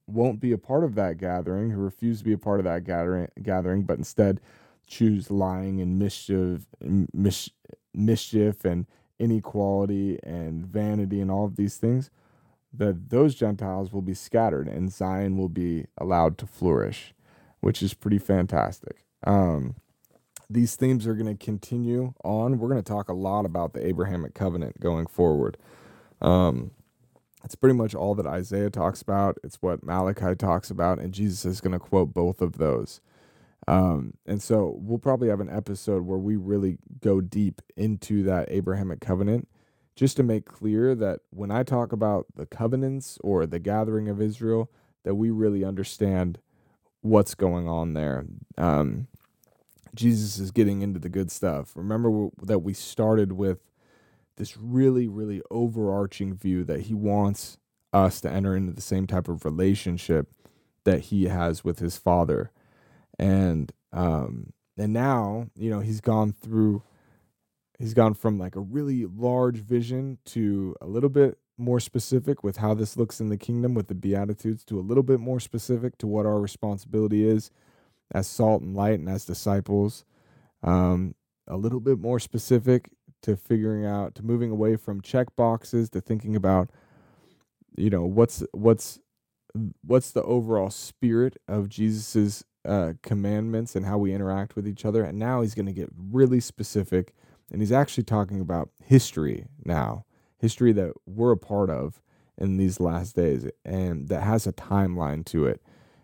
won't 0.08 0.39
be 0.39 0.52
a 0.52 0.58
part 0.58 0.84
of 0.84 0.96
that 0.96 1.17
gathering, 1.17 1.72
who 1.72 1.80
refuse 1.80 2.20
to 2.20 2.26
be 2.26 2.34
a 2.34 2.38
part 2.38 2.60
of 2.60 2.65
that 2.65 2.84
gathering, 2.84 3.28
gathering, 3.41 3.84
but 3.84 3.98
instead 3.98 4.39
choose 4.86 5.32
lying 5.32 5.80
and 5.82 5.98
mischief, 5.98 6.65
mis- 6.82 7.50
mischief 7.94 8.65
and 8.65 8.86
inequality 9.21 10.19
and 10.23 10.65
vanity 10.65 11.21
and 11.21 11.29
all 11.29 11.45
of 11.45 11.55
these 11.55 11.77
things, 11.77 12.10
that 12.73 13.10
those 13.10 13.36
Gentiles 13.36 13.93
will 13.93 14.01
be 14.01 14.13
scattered 14.13 14.67
and 14.67 14.91
Zion 14.91 15.38
will 15.38 15.49
be 15.49 15.86
allowed 15.97 16.38
to 16.39 16.47
flourish, 16.47 17.13
which 17.60 17.84
is 17.84 17.93
pretty 17.93 18.17
fantastic. 18.17 19.05
Um, 19.25 19.75
these 20.49 20.75
themes 20.75 21.05
are 21.07 21.13
going 21.13 21.38
to 21.38 21.45
continue 21.45 22.13
on. 22.23 22.57
We're 22.57 22.69
going 22.69 22.84
to 22.84 22.91
talk 22.91 23.07
a 23.07 23.13
lot 23.13 23.45
about 23.45 23.73
the 23.73 23.86
Abrahamic 23.86 24.34
covenant 24.34 24.79
going 24.79 25.07
forward. 25.07 25.57
Um, 26.21 26.71
it's 27.43 27.55
pretty 27.55 27.75
much 27.75 27.95
all 27.95 28.15
that 28.15 28.27
Isaiah 28.27 28.69
talks 28.69 29.01
about. 29.01 29.38
It's 29.43 29.62
what 29.62 29.84
Malachi 29.84 30.36
talks 30.36 30.69
about, 30.69 30.99
and 30.99 31.13
Jesus 31.13 31.45
is 31.45 31.62
going 31.62 31.73
to 31.73 31.79
quote 31.79 32.13
both 32.13 32.41
of 32.41 32.57
those. 32.57 33.01
Um, 33.67 34.15
and 34.26 34.41
so 34.41 34.76
we'll 34.80 34.97
probably 34.97 35.30
have 35.30 35.39
an 35.39 35.50
episode 35.50 36.04
where 36.04 36.17
we 36.17 36.36
really 36.36 36.78
go 37.00 37.21
deep 37.21 37.62
into 37.76 38.24
that 38.24 38.50
Abrahamic 38.52 39.02
covenant, 39.02 39.47
just 39.95 40.17
to 40.17 40.24
make 40.24 40.45
clear 40.45 40.95
that 40.95 41.19
when 41.30 41.52
I 41.52 41.63
talk 41.63 41.91
about 41.91 42.26
the 42.36 42.45
covenants 42.45 43.17
or 43.24 43.45
the 43.45 43.60
gathering 43.60 44.10
of 44.10 44.21
Israel, 44.21 44.71
that 45.04 45.15
we 45.15 45.30
really 45.30 45.63
understand 45.63 46.39
what's 47.02 47.36
going 47.36 47.67
on 47.67 47.93
there. 47.93 48.26
Um, 48.58 49.08
Jesus 49.93 50.39
is 50.39 50.52
getting 50.52 50.82
into 50.82 51.00
the 51.00 51.10
good 51.10 51.32
stuff. 51.32 51.71
Remember 51.76 52.30
that 52.41 52.60
we 52.60 52.74
started 52.74 53.34
with 53.34 53.60
this 54.38 54.58
really, 54.58 55.08
really 55.08 55.41
overarching 55.52 56.34
view 56.36 56.63
that 56.63 56.82
he 56.82 56.93
wants 56.93 57.58
us 57.93 58.21
to 58.21 58.32
enter 58.32 58.56
into 58.56 58.71
the 58.71 58.82
same 58.82 59.06
type 59.06 59.28
of 59.28 59.43
relationship 59.43 60.32
that 60.84 61.02
he 61.02 61.26
has 61.26 61.63
with 61.63 61.80
his 61.80 61.97
father. 61.97 62.52
And 63.19 63.71
um 63.91 64.54
and 64.78 64.93
now, 64.93 65.47
you 65.56 65.69
know, 65.69 65.80
he's 65.80 66.02
gone 66.02 66.34
through 66.34 66.84
he's 67.80 67.93
gone 67.93 68.13
from 68.13 68.38
like 68.38 68.56
a 68.56 68.60
really 68.62 69.06
large 69.06 69.58
vision 69.58 70.17
to 70.26 70.76
a 70.82 70.88
little 70.88 71.10
bit 71.10 71.38
more 71.58 71.80
specific 71.80 72.43
with 72.43 72.58
how 72.58 72.74
this 72.74 72.97
looks 72.97 73.19
in 73.19 73.30
the 73.30 73.38
kingdom 73.38 73.74
with 73.74 73.88
the 73.88 73.95
beatitudes 73.95 74.63
to 74.65 74.80
a 74.80 74.82
little 74.82 75.04
bit 75.04 75.19
more 75.19 75.39
specific 75.39 75.97
to 75.97 76.08
what 76.08 76.26
our 76.26 76.39
responsibility 76.39 77.28
is 77.28 77.52
as 78.13 78.28
salt 78.28 78.62
and 78.62 78.76
light 78.76 79.00
and 79.00 79.10
as 79.10 79.26
disciples. 79.26 80.06
Um, 80.63 81.15
a 81.47 81.58
little 81.58 81.80
bit 81.80 82.00
more 82.00 82.19
specific 82.19 82.89
to 83.24 83.36
figuring 83.36 83.86
out 83.86 84.15
to 84.15 84.24
moving 84.24 84.52
away 84.52 84.76
from 84.76 85.02
check 85.02 85.36
boxes 85.36 85.89
to 85.91 86.02
thinking 86.02 86.36
about 86.36 86.69
you 87.76 87.89
know 87.89 88.04
what's 88.06 88.43
what's 88.52 89.00
what's 89.84 90.12
the 90.12 90.24
overall 90.24 90.69
spirit 90.69 91.38
of 91.47 91.69
jesus's 91.69 92.43
uh, 92.65 92.93
commandments 93.02 93.76
and 93.76 93.86
how 93.86 93.97
we 93.97 94.13
interact 94.13 94.56
with 94.56 94.67
each 94.67 94.86
other. 94.86 95.04
And 95.04 95.17
now 95.17 95.41
he's 95.41 95.56
going 95.56 95.65
to 95.65 95.74
get 95.74 95.89
really 95.95 96.39
specific 96.39 97.13
and 97.52 97.62
he's 97.62 97.71
actually 97.71 98.04
talking 98.04 98.39
about 98.39 98.69
history 98.84 99.45
now 99.65 100.06
history 100.38 100.71
that 100.71 100.93
we're 101.06 101.34
a 101.34 101.38
part 101.38 101.69
of 101.69 102.02
in 102.38 102.58
these 102.58 102.80
last 102.80 103.15
days 103.15 103.47
and 103.63 104.08
that 104.10 104.24
has 104.24 104.47
a 104.47 104.54
timeline 104.54 105.24
to 105.24 105.45
it. 105.45 105.62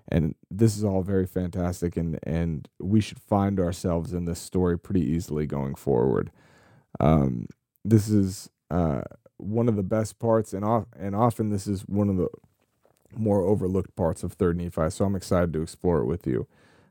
And 0.10 0.36
this 0.52 0.78
is 0.78 0.84
all 0.84 1.02
very 1.02 1.26
fantastic 1.26 1.98
and 1.98 2.20
and 2.24 2.68
we 2.80 3.02
should 3.02 3.20
find 3.20 3.60
ourselves 3.60 4.14
in 4.14 4.26
this 4.26 4.40
story 4.40 4.78
pretty 4.78 5.04
easily 5.04 5.46
going 5.46 5.76
forward. 5.76 6.32
Um, 7.00 7.48
this 7.84 8.10
is 8.10 8.50
uh, 8.70 9.02
one 9.38 9.70
of 9.70 9.76
the 9.76 9.84
best 9.84 10.20
parts, 10.20 10.54
and 10.54 10.66
off, 10.66 10.86
and 10.98 11.16
often 11.16 11.50
this 11.50 11.68
is 11.68 11.82
one 11.84 12.10
of 12.10 12.18
the 12.18 12.28
more 13.16 13.42
overlooked 13.42 13.96
parts 13.96 14.24
of 14.24 14.34
Third 14.34 14.58
Nephi. 14.58 14.90
So 14.90 15.06
I'm 15.06 15.16
excited 15.16 15.54
to 15.54 15.62
explore 15.62 16.00
it 16.00 16.06
with 16.06 16.28
you. 16.28 16.48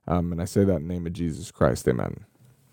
Um, 0.07 0.33
and 0.33 0.43
I 0.43 0.45
say 0.47 0.65
that 0.65 0.77
in 0.77 0.89
the 0.89 0.95
name 0.95 1.07
of 1.07 1.13
Jesus 1.13 1.51
Christ. 1.51 1.89
Amen. 1.89 2.25